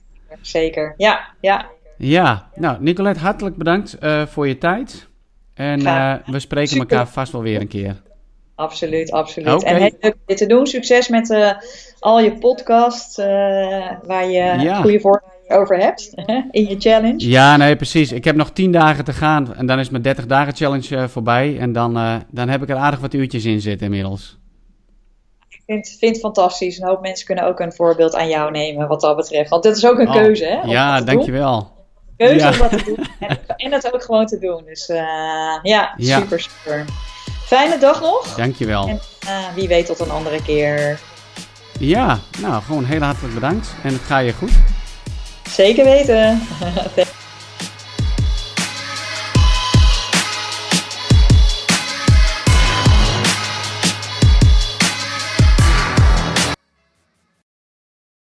Zeker. 0.42 0.94
Ja, 0.98 1.20
ja. 1.42 1.66
Ja, 1.98 2.50
nou 2.56 2.78
Nicolette, 2.80 3.20
hartelijk 3.20 3.56
bedankt 3.58 3.98
eh, 3.98 4.26
voor 4.26 4.48
je 4.48 4.58
tijd. 4.58 5.08
En 5.54 5.86
eh, 5.86 6.14
we 6.26 6.40
spreken 6.40 6.70
Super. 6.70 6.90
elkaar 6.90 7.08
vast 7.08 7.32
wel 7.32 7.42
weer 7.42 7.62
een 7.62 7.68
keer. 7.68 8.02
Absoluut, 8.56 9.12
absoluut. 9.12 9.64
En 9.64 9.76
heel 9.76 9.92
leuk 10.02 10.14
om 10.14 10.22
dit 10.26 10.38
te 10.38 10.46
doen. 10.46 10.68
Succes 10.68 11.08
met 11.10 11.30
eh, 11.32 11.52
al 12.00 12.20
je 12.20 12.32
podcasts 12.38 13.16
waar 14.06 14.26
je 14.26 14.56
Ja. 14.60 14.82
goede 14.82 15.00
voor 15.00 15.24
over 15.48 15.78
hebt 15.78 16.14
in 16.52 16.68
je 16.68 16.76
challenge. 16.80 17.30
Ja, 17.30 17.58
nee, 17.58 17.76
precies. 17.76 18.12
Ik 18.12 18.24
heb 18.24 18.36
nog 18.36 18.52
10 18.52 18.72
dagen 18.72 19.04
te 19.04 19.14
gaan 19.14 19.56
en 19.56 19.66
dan 19.66 19.80
is 19.80 19.90
mijn 19.90 20.04
30 20.04 20.26
dagen 20.26 20.56
challenge 20.56 21.10
voorbij. 21.10 21.60
En 21.60 21.72
dan, 21.74 21.94
dan 22.32 22.50
heb 22.50 22.62
ik 22.62 22.70
er 22.70 22.76
aardig 22.76 23.00
wat 23.00 23.14
uurtjes 23.14 23.46
in 23.46 23.62
zitten 23.62 23.86
inmiddels. 23.86 24.40
Vind, 25.72 25.96
vind 26.00 26.12
het 26.12 26.20
fantastisch. 26.20 26.78
Een 26.80 26.88
hoop 26.88 27.02
mensen 27.02 27.26
kunnen 27.26 27.46
ook 27.46 27.60
een 27.60 27.74
voorbeeld 27.74 28.16
aan 28.16 28.28
jou 28.30 28.52
nemen 28.52 28.88
wat 28.88 29.02
dat 29.02 29.16
betreft. 29.16 29.50
Want 29.50 29.64
dit 29.64 29.76
is 29.78 29.86
ook 29.86 30.00
een 30.00 30.08
Oh, 30.08 30.14
keuze, 30.14 30.46
hè? 30.46 30.62
Ja, 30.72 30.98
dat 30.98 31.06
dankjewel. 31.08 31.58
Doen. 32.18 32.28
Keuze 32.28 32.46
Ja. 32.46 32.52
om 32.52 32.58
dat 32.58 32.70
te 32.70 32.84
doen. 32.84 33.08
En, 33.30 33.40
en 33.56 33.72
het 33.72 33.94
ook 33.94 34.04
gewoon 34.04 34.26
te 34.26 34.40
doen. 34.40 34.64
Dus 34.66 34.90
eh, 34.90 34.98
ja, 35.62 35.94
Ja. 35.98 36.20
super, 36.20 36.40
super. 36.40 36.86
Fijne 37.46 37.78
dag 37.78 38.02
nog. 38.02 38.36
Dankjewel. 38.36 38.88
En 38.88 39.00
eh, 39.28 39.38
wie 39.56 39.68
weet 39.68 39.86
tot 39.86 40.00
een 40.00 40.12
andere 40.12 40.42
keer. 40.44 41.00
Ja, 41.80 42.20
nou, 42.40 42.62
gewoon 42.64 42.86
heel 42.86 43.02
hartelijk 43.02 43.34
bedankt. 43.34 43.74
En 43.84 43.94
het 43.94 44.02
gaat 44.02 44.26
je 44.26 44.34
goed. 44.34 44.52
Zeker 45.50 45.84
weten. 45.86 46.42